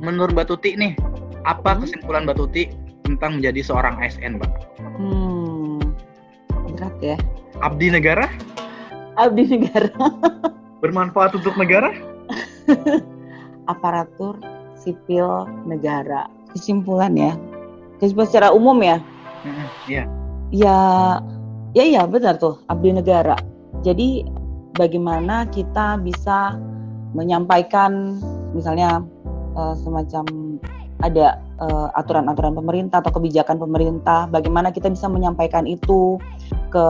menurut 0.00 0.32
Mbak 0.32 0.48
Tuti 0.48 0.74
nih, 0.80 0.96
apa 1.44 1.76
hmm? 1.76 1.84
kesimpulan 1.84 2.24
Mbak 2.24 2.36
Tuti 2.40 2.72
tentang 3.04 3.36
menjadi 3.36 3.60
seorang 3.60 4.00
ASN, 4.00 4.40
Mbak? 4.40 4.52
Hmm, 4.96 5.80
berat 6.72 6.96
ya. 7.04 7.16
Abdi 7.60 7.92
negara? 7.92 8.26
Abdi 9.20 9.44
negara. 9.44 9.92
Bermanfaat 10.82 11.36
untuk 11.36 11.52
negara? 11.60 11.92
Aparatur 13.68 14.40
sipil 14.74 15.46
negara. 15.68 16.26
Kesimpulan 16.56 17.12
ya. 17.14 17.36
Kesimpulan 18.00 18.28
secara 18.32 18.48
umum 18.50 18.80
ya. 18.80 18.98
Iya. 19.86 20.08
Ya, 20.52 20.76
ya 21.76 21.84
iya 21.84 22.02
benar 22.08 22.40
tuh 22.40 22.58
abdi 22.66 22.90
negara. 22.90 23.38
Jadi 23.86 24.26
bagaimana 24.74 25.46
kita 25.48 26.02
bisa 26.02 26.58
menyampaikan 27.12 28.18
misalnya 28.52 29.04
uh, 29.56 29.76
semacam 29.80 30.24
ada 31.02 31.42
uh, 31.58 31.90
aturan-aturan 31.98 32.54
pemerintah 32.54 33.02
atau 33.02 33.10
kebijakan 33.10 33.58
pemerintah, 33.58 34.30
bagaimana 34.30 34.70
kita 34.70 34.86
bisa 34.86 35.10
menyampaikan 35.10 35.66
itu 35.66 36.16
ke 36.70 36.86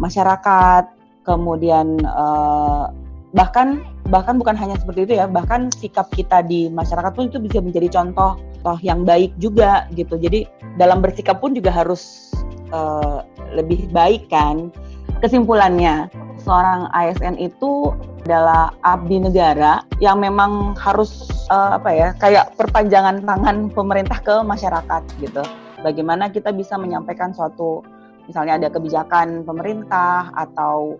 masyarakat, 0.00 0.88
kemudian 1.22 2.00
uh, 2.08 2.88
bahkan 3.36 3.84
bahkan 4.08 4.40
bukan 4.40 4.56
hanya 4.56 4.80
seperti 4.80 5.04
itu 5.04 5.12
ya, 5.20 5.28
bahkan 5.28 5.68
sikap 5.68 6.08
kita 6.16 6.40
di 6.40 6.72
masyarakat 6.72 7.12
pun 7.12 7.28
itu 7.28 7.38
bisa 7.44 7.60
menjadi 7.60 8.00
contoh 8.00 8.40
toh 8.64 8.78
yang 8.80 9.04
baik 9.04 9.36
juga 9.36 9.84
gitu. 9.92 10.16
Jadi 10.16 10.48
dalam 10.80 11.04
bersikap 11.04 11.44
pun 11.44 11.52
juga 11.52 11.68
harus 11.68 12.32
uh, 12.72 13.20
lebih 13.52 13.92
baik 13.92 14.32
kan. 14.32 14.72
Kesimpulannya, 15.20 16.08
seorang 16.44 16.92
ASN 16.92 17.40
itu 17.40 17.96
adalah 18.24 18.72
abdi 18.84 19.20
negara 19.20 19.84
yang 20.00 20.20
memang 20.20 20.76
harus 20.76 21.28
uh, 21.48 21.76
apa 21.76 21.90
ya 21.92 22.08
kayak 22.20 22.52
perpanjangan 22.56 23.24
tangan 23.24 23.72
pemerintah 23.72 24.20
ke 24.20 24.44
masyarakat 24.44 25.02
gitu. 25.20 25.44
Bagaimana 25.80 26.32
kita 26.32 26.52
bisa 26.52 26.80
menyampaikan 26.80 27.32
suatu 27.32 27.84
misalnya 28.28 28.56
ada 28.60 28.68
kebijakan 28.72 29.44
pemerintah 29.44 30.32
atau 30.32 30.96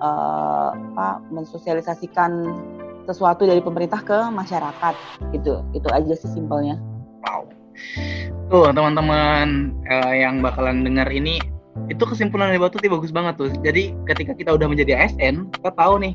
uh, 0.00 0.72
apa 0.72 1.20
mensosialisasikan 1.28 2.48
sesuatu 3.04 3.44
dari 3.44 3.60
pemerintah 3.60 4.00
ke 4.00 4.18
masyarakat 4.32 4.94
gitu. 5.36 5.60
Itu 5.76 5.88
aja 5.92 6.12
sih 6.16 6.32
simpelnya. 6.32 6.80
Wow. 7.28 7.44
Tuh 8.48 8.72
teman-teman 8.72 9.76
uh, 9.88 10.14
yang 10.16 10.40
bakalan 10.40 10.84
dengar 10.84 11.08
ini 11.12 11.40
itu 11.90 12.02
kesimpulan 12.06 12.54
dari 12.54 12.60
Batu 12.62 12.78
bagus 12.78 13.10
banget 13.10 13.34
tuh. 13.36 13.50
Jadi 13.60 13.92
ketika 14.06 14.32
kita 14.32 14.50
udah 14.54 14.66
menjadi 14.70 14.94
ASN, 15.04 15.50
kita 15.52 15.70
tahu 15.74 16.00
nih 16.00 16.14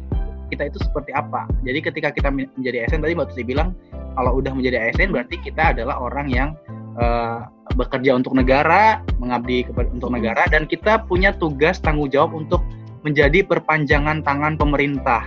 kita 0.49 0.67
itu 0.67 0.81
seperti 0.81 1.13
apa. 1.13 1.45
Jadi 1.61 1.79
ketika 1.85 2.09
kita 2.09 2.29
menjadi 2.33 2.85
ASN 2.85 3.05
tadi 3.05 3.13
Mbak 3.13 3.27
Tuti 3.31 3.43
bilang 3.45 3.77
kalau 4.17 4.41
udah 4.41 4.51
menjadi 4.51 4.89
ASN 4.89 5.13
berarti 5.13 5.37
kita 5.45 5.77
adalah 5.77 6.01
orang 6.01 6.27
yang 6.33 6.49
uh, 6.97 7.45
bekerja 7.77 8.17
untuk 8.17 8.33
negara, 8.33 9.05
mengabdi 9.21 9.69
kepada 9.69 9.87
untuk 9.93 10.09
negara 10.09 10.43
dan 10.49 10.65
kita 10.65 11.05
punya 11.05 11.31
tugas 11.37 11.77
tanggung 11.77 12.09
jawab 12.09 12.33
untuk 12.33 12.65
menjadi 13.05 13.45
perpanjangan 13.45 14.25
tangan 14.25 14.59
pemerintah 14.59 15.23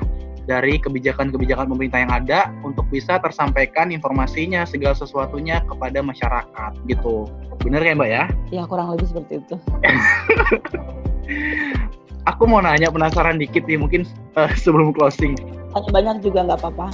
dari 0.46 0.78
kebijakan-kebijakan 0.82 1.70
pemerintah 1.70 1.98
yang 2.02 2.12
ada 2.12 2.50
untuk 2.66 2.86
bisa 2.90 3.18
tersampaikan 3.22 3.94
informasinya 3.94 4.66
segala 4.66 4.94
sesuatunya 4.98 5.62
kepada 5.66 6.02
masyarakat 6.02 6.72
gitu. 6.90 7.30
Bener 7.62 7.82
ya 7.82 7.94
Mbak 7.94 8.10
ya? 8.10 8.24
Ya 8.50 8.62
kurang 8.66 8.94
lebih 8.94 9.06
seperti 9.10 9.38
itu. 9.38 9.56
aku 12.30 12.42
mau 12.46 12.62
nanya 12.62 12.90
penasaran 12.90 13.38
dikit 13.38 13.66
nih 13.66 13.78
mungkin 13.78 14.02
uh, 14.34 14.50
sebelum 14.54 14.94
closing. 14.94 15.38
Tanya 15.72 15.90
banyak 15.90 16.16
juga 16.26 16.38
nggak 16.46 16.58
apa-apa. 16.62 16.86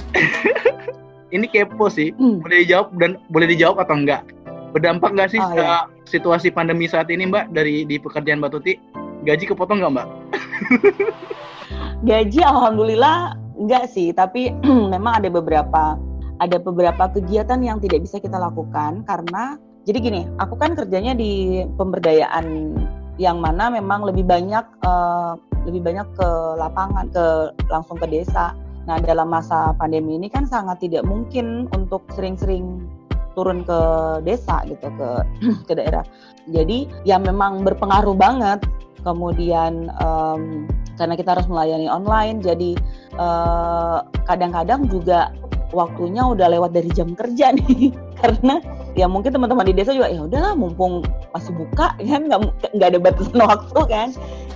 Ini 1.35 1.45
kepo 1.45 1.93
sih, 1.93 2.09
hmm. 2.17 2.41
boleh 2.41 2.65
dijawab 2.65 2.87
dan 2.97 3.11
boleh 3.29 3.47
dijawab 3.53 3.77
atau 3.85 4.01
enggak? 4.01 4.25
Berdampak 4.73 5.13
nggak 5.13 5.29
sih 5.33 5.41
oh, 5.41 5.53
ya. 5.53 5.85
situasi 6.05 6.49
pandemi 6.49 6.89
saat 6.89 7.09
ini 7.09 7.29
Mbak 7.29 7.53
dari 7.53 7.85
di 7.85 8.01
pekerjaan 8.01 8.41
Mbak 8.41 8.51
Tuti? 8.53 8.73
Gaji 9.25 9.45
kepotong 9.49 9.81
nggak 9.81 9.93
Mbak? 9.93 10.07
Gaji 12.09 12.41
alhamdulillah 12.41 13.37
enggak 13.59 13.91
sih, 13.91 14.15
tapi 14.15 14.55
memang 14.93 15.19
ada 15.19 15.29
beberapa 15.29 15.99
ada 16.39 16.55
beberapa 16.55 17.11
kegiatan 17.11 17.59
yang 17.59 17.83
tidak 17.83 18.07
bisa 18.07 18.17
kita 18.23 18.39
lakukan 18.39 19.03
karena 19.03 19.59
jadi 19.87 19.97
gini, 20.05 20.21
aku 20.37 20.59
kan 20.59 20.77
kerjanya 20.77 21.17
di 21.17 21.63
pemberdayaan 21.79 22.77
yang 23.19 23.41
mana 23.41 23.67
memang 23.73 24.07
lebih 24.07 24.21
banyak 24.21 24.63
uh, 24.85 25.33
lebih 25.67 25.81
banyak 25.81 26.07
ke 26.15 26.29
lapangan 26.55 27.09
ke 27.11 27.25
langsung 27.67 27.99
ke 27.99 28.07
desa. 28.07 28.55
Nah 28.87 29.01
dalam 29.01 29.33
masa 29.33 29.75
pandemi 29.75 30.15
ini 30.15 30.31
kan 30.31 30.47
sangat 30.47 30.83
tidak 30.85 31.03
mungkin 31.09 31.67
untuk 31.75 32.07
sering-sering 32.15 32.87
turun 33.33 33.63
ke 33.65 33.79
desa 34.23 34.61
gitu 34.69 34.87
ke 34.93 35.09
ke 35.67 35.73
daerah. 35.73 36.05
Jadi 36.47 36.85
ya 37.01 37.19
memang 37.19 37.65
berpengaruh 37.65 38.13
banget. 38.13 38.63
Kemudian 39.03 39.91
um, 40.03 40.67
karena 40.99 41.15
kita 41.15 41.39
harus 41.39 41.47
melayani 41.47 41.87
online, 41.87 42.43
jadi 42.43 42.75
kadang 43.15 44.11
kadang-kadang 44.27 44.81
juga 44.91 45.31
waktunya 45.71 46.25
udah 46.25 46.47
lewat 46.49 46.71
dari 46.75 46.89
jam 46.91 47.15
kerja 47.15 47.53
nih. 47.57 47.95
Karena 48.19 48.59
ya 48.97 49.07
mungkin 49.07 49.31
teman-teman 49.31 49.63
di 49.69 49.75
desa 49.75 49.95
juga 49.95 50.11
ya 50.11 50.27
udahlah 50.27 50.57
mumpung 50.57 51.05
masih 51.31 51.55
buka 51.55 51.95
kan 51.95 52.21
nggak 52.27 52.39
nggak 52.75 52.89
ada 52.95 52.99
batasan 52.99 53.39
waktu 53.51 53.81
kan. 53.87 54.09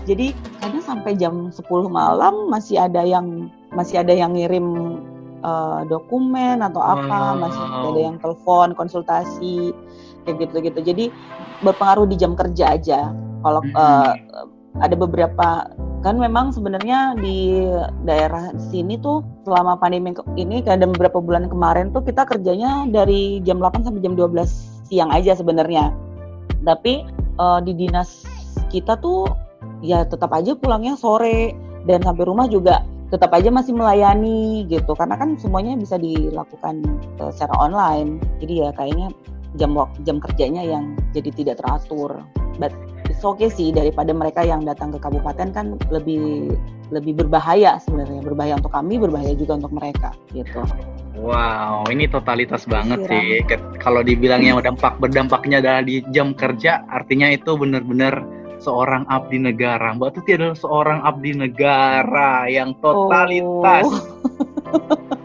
Jadi 0.03 0.36
kadang 0.60 0.84
sampai 0.84 1.15
jam 1.15 1.47
10 1.47 1.63
malam 1.88 2.51
masih 2.51 2.75
ada 2.75 3.08
yang 3.08 3.47
masih 3.71 4.03
ada 4.03 4.12
yang 4.12 4.36
ngirim 4.36 4.99
uh, 5.43 5.88
dokumen 5.88 6.60
atau 6.60 6.84
apa 6.84 7.39
masih 7.39 7.63
ada 7.63 7.99
yang 7.99 8.17
telepon 8.19 8.75
konsultasi 8.75 9.71
kayak 10.23 10.47
gitu 10.47 10.56
gitu 10.63 10.79
jadi 10.79 11.06
berpengaruh 11.62 12.08
di 12.08 12.15
jam 12.15 12.34
kerja 12.34 12.79
aja 12.79 13.12
kalau 13.43 13.62
uh, 13.75 14.15
ada 14.82 14.95
beberapa 14.97 15.69
kan 16.03 16.19
memang 16.19 16.51
sebenarnya 16.51 17.15
di 17.15 17.63
daerah 18.03 18.51
sini 18.58 18.99
tuh 18.99 19.23
selama 19.47 19.79
pandemi 19.79 20.12
ini 20.36 20.60
ada 20.65 20.84
beberapa 20.84 21.23
bulan 21.23 21.47
kemarin 21.47 21.93
tuh 21.95 22.03
kita 22.03 22.27
kerjanya 22.27 22.89
dari 22.91 23.39
jam 23.45 23.62
8 23.62 23.88
sampai 23.88 24.01
jam 24.03 24.17
12 24.17 24.89
siang 24.89 25.13
aja 25.13 25.38
sebenarnya. 25.38 25.93
Tapi 26.65 27.08
uh, 27.39 27.63
di 27.63 27.71
dinas 27.71 28.25
kita 28.67 28.99
tuh 28.99 29.29
ya 29.79 30.03
tetap 30.03 30.34
aja 30.36 30.58
pulangnya 30.58 30.99
sore 30.99 31.56
dan 31.88 32.03
sampai 32.03 32.23
rumah 32.27 32.49
juga 32.51 32.84
tetap 33.13 33.29
aja 33.38 33.53
masih 33.53 33.77
melayani 33.77 34.65
gitu 34.65 34.97
karena 34.97 35.13
kan 35.13 35.38
semuanya 35.38 35.77
bisa 35.77 35.95
dilakukan 35.95 36.84
uh, 37.23 37.32
secara 37.32 37.53
online. 37.62 38.19
Jadi 38.43 38.53
ya 38.60 38.69
kayaknya 38.75 39.08
jam 39.56 39.77
jam 40.03 40.17
kerjanya 40.19 40.65
yang 40.65 40.97
jadi 41.15 41.29
tidak 41.32 41.63
teratur. 41.63 42.25
But 42.60 42.73
it's 43.23 43.31
okay 43.31 43.47
sih 43.47 43.71
daripada 43.71 44.12
mereka 44.12 44.43
yang 44.43 44.67
datang 44.67 44.91
ke 44.91 44.99
kabupaten 44.99 45.55
kan 45.55 45.79
lebih 45.88 46.51
lebih 46.91 47.23
berbahaya 47.23 47.79
sebenarnya 47.79 48.19
berbahaya 48.19 48.59
untuk 48.59 48.75
kami 48.75 48.99
berbahaya 48.99 49.31
juga 49.39 49.55
untuk 49.63 49.71
mereka 49.79 50.12
gitu. 50.36 50.59
Wow, 51.15 51.88
ini 51.88 52.12
totalitas 52.12 52.67
banget 52.67 53.07
sih. 53.07 53.39
Kalau 53.79 54.03
dibilangnya 54.03 54.59
dampak 54.59 54.99
berdampaknya 54.99 55.63
adalah 55.63 55.88
di 55.88 56.03
jam 56.12 56.36
kerja, 56.36 56.83
artinya 56.91 57.31
itu 57.31 57.55
benar-benar 57.55 58.27
seorang 58.59 59.07
abdi 59.07 59.39
negara. 59.39 59.95
Mbak 59.95 60.19
Tuti 60.19 60.36
adalah 60.36 60.59
seorang 60.59 60.99
abdi 61.07 61.31
negara 61.31 62.51
yang 62.51 62.75
totalitas. 62.83 63.88
Oh. 63.88 65.15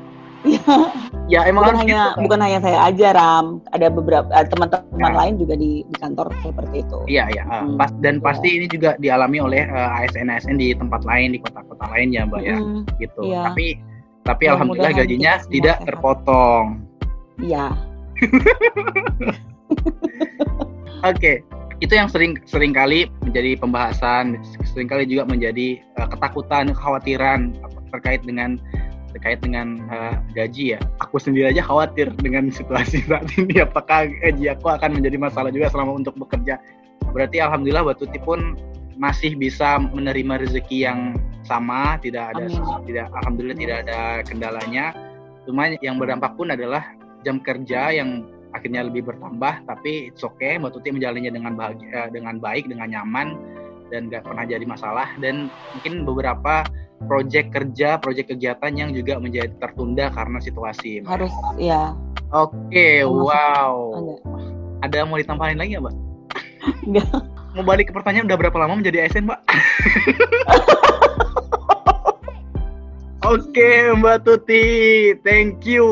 ya 1.33 1.45
emang 1.45 1.65
bukan 1.69 1.79
hanya 1.85 2.01
gitu, 2.17 2.21
bukan 2.25 2.41
hanya 2.41 2.59
saya 2.65 2.79
aja 2.89 3.09
Ram 3.13 3.61
ada 3.73 3.87
beberapa 3.93 4.29
eh, 4.33 4.47
teman-teman 4.49 5.13
ya. 5.13 5.17
lain 5.17 5.35
juga 5.37 5.55
di, 5.57 5.85
di 5.85 5.97
kantor 6.01 6.27
seperti 6.41 6.77
itu 6.85 6.99
iya 7.09 7.25
iya 7.33 7.45
hmm. 7.45 7.77
pas 7.77 7.91
dan 8.01 8.21
ya. 8.21 8.23
pasti 8.25 8.49
ini 8.61 8.67
juga 8.69 8.97
dialami 9.01 9.39
oleh 9.41 9.63
uh, 9.69 10.01
eh, 10.01 10.09
ASN 10.09 10.33
ASN 10.33 10.57
di 10.57 10.73
tempat 10.77 11.05
lain 11.05 11.37
di 11.37 11.39
kota-kota 11.41 11.85
lain 11.93 12.09
ya 12.13 12.23
mbak 12.25 12.43
ya 12.45 12.57
hmm. 12.57 12.83
gitu 13.01 13.23
ya. 13.29 13.53
tapi 13.53 13.81
tapi 14.25 14.45
ya, 14.45 14.51
alhamdulillah 14.57 14.93
gajinya 14.93 15.33
tidak 15.49 15.77
sehat. 15.81 15.89
terpotong 15.89 16.65
iya 17.41 17.73
oke 21.05 21.17
okay. 21.17 21.45
itu 21.79 21.93
yang 21.93 22.09
sering 22.11 22.41
sering 22.49 22.73
kali 22.73 23.07
menjadi 23.23 23.57
pembahasan 23.61 24.41
sering 24.65 24.89
kali 24.89 25.05
juga 25.05 25.29
menjadi 25.29 25.81
uh, 26.01 26.09
ketakutan 26.09 26.73
kekhawatiran 26.73 27.53
terkait 27.93 28.21
dengan 28.25 28.61
terkait 29.13 29.41
dengan 29.41 29.81
uh, 29.89 30.17
gaji 30.37 30.77
ya. 30.77 30.81
Aku 31.05 31.17
sendiri 31.21 31.51
aja 31.51 31.65
khawatir 31.65 32.13
dengan 32.21 32.51
situasi 32.59 33.05
saat 33.09 33.29
ini 33.37 33.61
apakah 33.63 34.09
gaji 34.09 34.53
aku 34.53 34.69
akan 34.69 35.01
menjadi 35.01 35.17
masalah 35.17 35.51
juga 35.53 35.73
selama 35.73 35.99
untuk 35.99 36.15
bekerja. 36.17 36.61
Berarti 37.13 37.41
alhamdulillah 37.41 37.89
Batuti 37.89 38.21
pun 38.21 38.59
masih 38.99 39.39
bisa 39.39 39.79
menerima 39.79 40.43
rezeki 40.43 40.79
yang 40.91 41.15
sama 41.47 41.97
tidak 42.03 42.35
ada 42.35 42.51
Amin. 42.51 42.83
tidak 42.85 43.07
alhamdulillah 43.23 43.59
tidak 43.59 43.79
ada 43.87 44.01
kendalanya. 44.27 44.85
Cuma 45.49 45.71
yang 45.81 45.97
berdampak 45.97 46.37
pun 46.37 46.53
adalah 46.53 46.93
jam 47.25 47.41
kerja 47.41 47.95
yang 47.95 48.27
akhirnya 48.53 48.85
lebih 48.85 49.07
bertambah 49.07 49.65
tapi 49.65 50.13
it's 50.13 50.27
okay. 50.27 50.59
Mbak 50.61 50.77
Tuti 50.77 50.93
menjalannya 50.93 51.33
dengan 51.33 51.57
bahagia 51.57 52.13
dengan 52.13 52.37
baik 52.43 52.69
dengan 52.69 52.91
nyaman 52.91 53.39
dan 53.89 54.09
nggak 54.13 54.25
pernah 54.25 54.45
jadi 54.45 54.65
masalah 54.65 55.09
dan 55.21 55.53
mungkin 55.77 56.05
beberapa 56.05 56.65
proyek 57.07 57.55
kerja, 57.55 58.01
proyek 58.03 58.35
kegiatan 58.35 58.73
yang 58.75 58.91
juga 58.91 59.23
menjadi 59.23 59.55
tertunda 59.63 60.11
karena 60.11 60.39
situasi. 60.43 61.07
Harus, 61.07 61.31
ya. 61.55 61.95
Oke, 62.35 62.53
okay, 62.69 62.97
wow. 63.07 63.95
Ada. 63.95 64.15
Ada 64.85 64.99
mau 65.07 65.19
ditambahin 65.19 65.59
lagi 65.59 65.79
ya, 65.79 65.81
Mbak? 65.81 65.95
Enggak. 66.87 67.09
Mau 67.57 67.65
balik 67.65 67.91
ke 67.91 67.93
pertanyaan, 67.95 68.29
udah 68.29 68.39
berapa 68.39 68.59
lama 68.59 68.79
menjadi 68.79 69.07
ASN, 69.07 69.27
Mbak? 69.27 69.41
Oke, 73.29 73.51
okay, 73.51 73.93
Mbak 73.93 74.25
Tuti, 74.25 74.67
thank 75.27 75.67
you. 75.67 75.85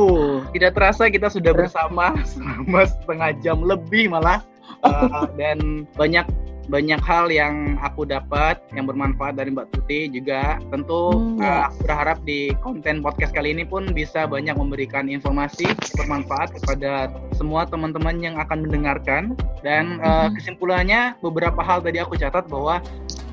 Tidak 0.57 0.73
terasa 0.73 1.11
kita 1.11 1.29
sudah 1.29 1.53
bersama 1.53 2.17
selama 2.25 2.87
setengah 2.87 3.31
jam 3.45 3.61
lebih 3.61 4.09
malah, 4.09 4.41
uh, 4.87 5.29
dan 5.41 5.85
banyak 5.99 6.25
banyak 6.67 6.99
hal 7.03 7.31
yang 7.31 7.79
aku 7.79 8.03
dapat 8.07 8.59
yang 8.75 8.91
bermanfaat 8.91 9.39
dari 9.39 9.55
Mbak 9.55 9.71
Tuti 9.75 10.11
juga. 10.11 10.59
Tentu 10.71 11.15
hmm, 11.15 11.39
uh, 11.39 11.71
aku 11.71 11.77
berharap 11.87 12.19
di 12.27 12.51
konten 12.63 13.01
podcast 13.01 13.31
kali 13.31 13.55
ini 13.55 13.63
pun 13.63 13.91
bisa 13.95 14.27
banyak 14.27 14.55
memberikan 14.59 15.07
informasi 15.07 15.71
bermanfaat 15.95 16.55
kepada 16.59 17.11
semua 17.39 17.67
teman-teman 17.67 18.19
yang 18.19 18.37
akan 18.43 18.67
mendengarkan. 18.67 19.39
Dan 19.63 20.03
uh, 20.03 20.31
kesimpulannya 20.35 21.15
beberapa 21.23 21.63
hal 21.63 21.83
tadi 21.83 22.03
aku 22.03 22.19
catat 22.19 22.47
bahwa 22.51 22.83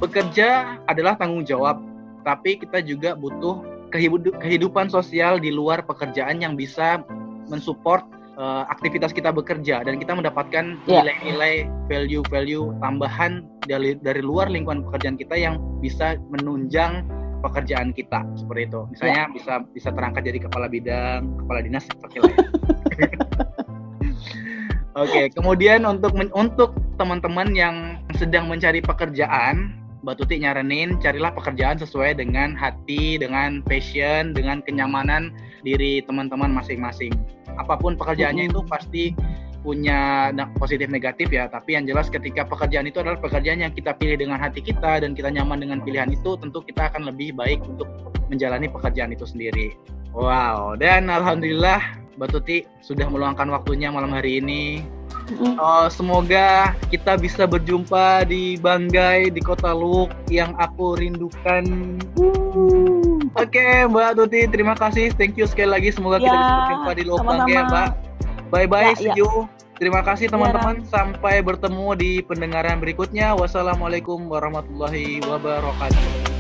bekerja 0.01 0.77
adalah 0.89 1.17
tanggung 1.17 1.45
jawab 1.45 1.79
tapi 2.23 2.57
kita 2.57 2.79
juga 2.79 3.13
butuh 3.13 3.61
kehidupan 4.41 4.89
sosial 4.89 5.37
di 5.37 5.53
luar 5.53 5.85
pekerjaan 5.85 6.41
yang 6.41 6.57
bisa 6.57 7.03
mensupport 7.51 8.01
uh, 8.37 8.63
aktivitas 8.69 9.13
kita 9.13 9.29
bekerja 9.33 9.83
dan 9.85 9.97
kita 9.97 10.13
mendapatkan 10.17 10.77
ya. 10.85 11.01
nilai-nilai 11.03 11.65
yeah. 11.65 11.85
value-value 11.89 12.73
tambahan 12.81 13.45
dari 13.65 13.95
dari 13.99 14.21
luar 14.21 14.49
lingkungan 14.49 14.83
pekerjaan 14.89 15.15
kita 15.15 15.35
yang 15.37 15.59
bisa 15.79 16.17
menunjang 16.31 17.05
pekerjaan 17.43 17.91
kita 17.91 18.23
seperti 18.39 18.71
itu. 18.71 18.81
Misalnya 18.95 19.27
yeah. 19.27 19.35
bisa 19.35 19.53
bisa 19.75 19.89
terangkat 19.91 20.23
jadi 20.23 20.39
kepala 20.47 20.71
bidang, 20.71 21.21
kepala 21.43 21.59
dinas 21.61 21.83
seperti 21.85 22.17
lain. 22.23 22.37
Oke, 24.93 25.09
okay, 25.09 25.25
kemudian 25.33 25.89
untuk 25.89 26.13
untuk 26.37 26.77
teman-teman 27.01 27.49
yang 27.57 27.97
sedang 28.13 28.45
mencari 28.45 28.77
pekerjaan, 28.77 29.73
Mbak 30.03 30.19
Tuti 30.19 30.43
nyaranin 30.43 30.99
carilah 30.99 31.31
pekerjaan 31.31 31.79
sesuai 31.79 32.19
dengan 32.19 32.59
hati, 32.59 33.15
dengan 33.15 33.63
passion, 33.63 34.35
dengan 34.35 34.59
kenyamanan 34.59 35.31
diri 35.63 36.03
teman-teman 36.03 36.51
masing-masing. 36.51 37.15
Apa 37.55 37.79
pun 37.79 37.95
pekerjaannya 37.95 38.51
itu 38.51 38.59
pasti 38.67 39.15
punya 39.63 40.30
positif 40.60 40.91
negatif 40.91 41.32
ya 41.32 41.47
tapi 41.47 41.80
yang 41.80 41.88
jelas 41.88 42.12
ketika 42.12 42.43
pekerjaan 42.43 42.84
itu 42.84 42.99
adalah 42.99 43.17
pekerjaan 43.17 43.63
yang 43.63 43.71
kita 43.71 43.95
pilih 43.95 44.19
dengan 44.19 44.38
hati 44.38 44.60
kita 44.60 44.99
dan 44.99 45.15
kita 45.15 45.32
nyaman 45.32 45.63
dengan 45.63 45.80
pilihan 45.80 46.12
itu 46.12 46.36
tentu 46.36 46.60
kita 46.60 46.91
akan 46.91 47.08
lebih 47.08 47.32
baik 47.34 47.63
untuk 47.63 47.88
menjalani 48.28 48.67
pekerjaan 48.67 49.15
itu 49.15 49.23
sendiri 49.23 49.71
wow 50.12 50.76
dan 50.76 51.08
alhamdulillah 51.08 51.80
Mbak 52.19 52.30
Tuti 52.30 52.67
sudah 52.84 53.10
meluangkan 53.10 53.49
waktunya 53.49 53.89
malam 53.89 54.13
hari 54.13 54.38
ini 54.43 54.84
Oh, 55.56 55.88
semoga 55.88 56.76
kita 56.91 57.15
bisa 57.15 57.47
berjumpa 57.47 58.28
di 58.28 58.60
Banggai 58.60 59.32
di 59.32 59.39
Kota 59.39 59.71
Luk 59.71 60.12
yang 60.28 60.52
aku 60.60 60.99
rindukan. 60.99 61.63
Oke, 63.34 63.56
okay, 63.56 63.88
Mbak 63.88 64.19
Tuti, 64.19 64.41
terima 64.52 64.76
kasih. 64.76 65.15
Thank 65.15 65.39
you 65.39 65.47
sekali 65.47 65.71
lagi. 65.71 65.89
Semoga 65.95 66.19
ya, 66.19 66.28
kita 66.28 66.36
bisa 66.36 66.54
berjumpa 66.60 66.91
di 66.91 67.04
Luk 67.08 67.23
Banggai, 67.23 67.63
Mbak. 67.71 67.89
Bye 68.53 68.69
bye, 68.69 68.93
ya, 68.93 69.01
see 69.01 69.09
ya. 69.09 69.17
you. 69.17 69.49
Terima 69.81 70.05
kasih 70.05 70.29
ya, 70.29 70.37
teman-teman. 70.37 70.85
Ya, 70.85 70.93
Sampai 70.93 71.41
bertemu 71.41 71.97
di 71.97 72.21
pendengaran 72.21 72.77
berikutnya. 72.77 73.33
Wassalamualaikum 73.33 74.29
warahmatullahi 74.29 75.25
wabarakatuh. 75.25 76.32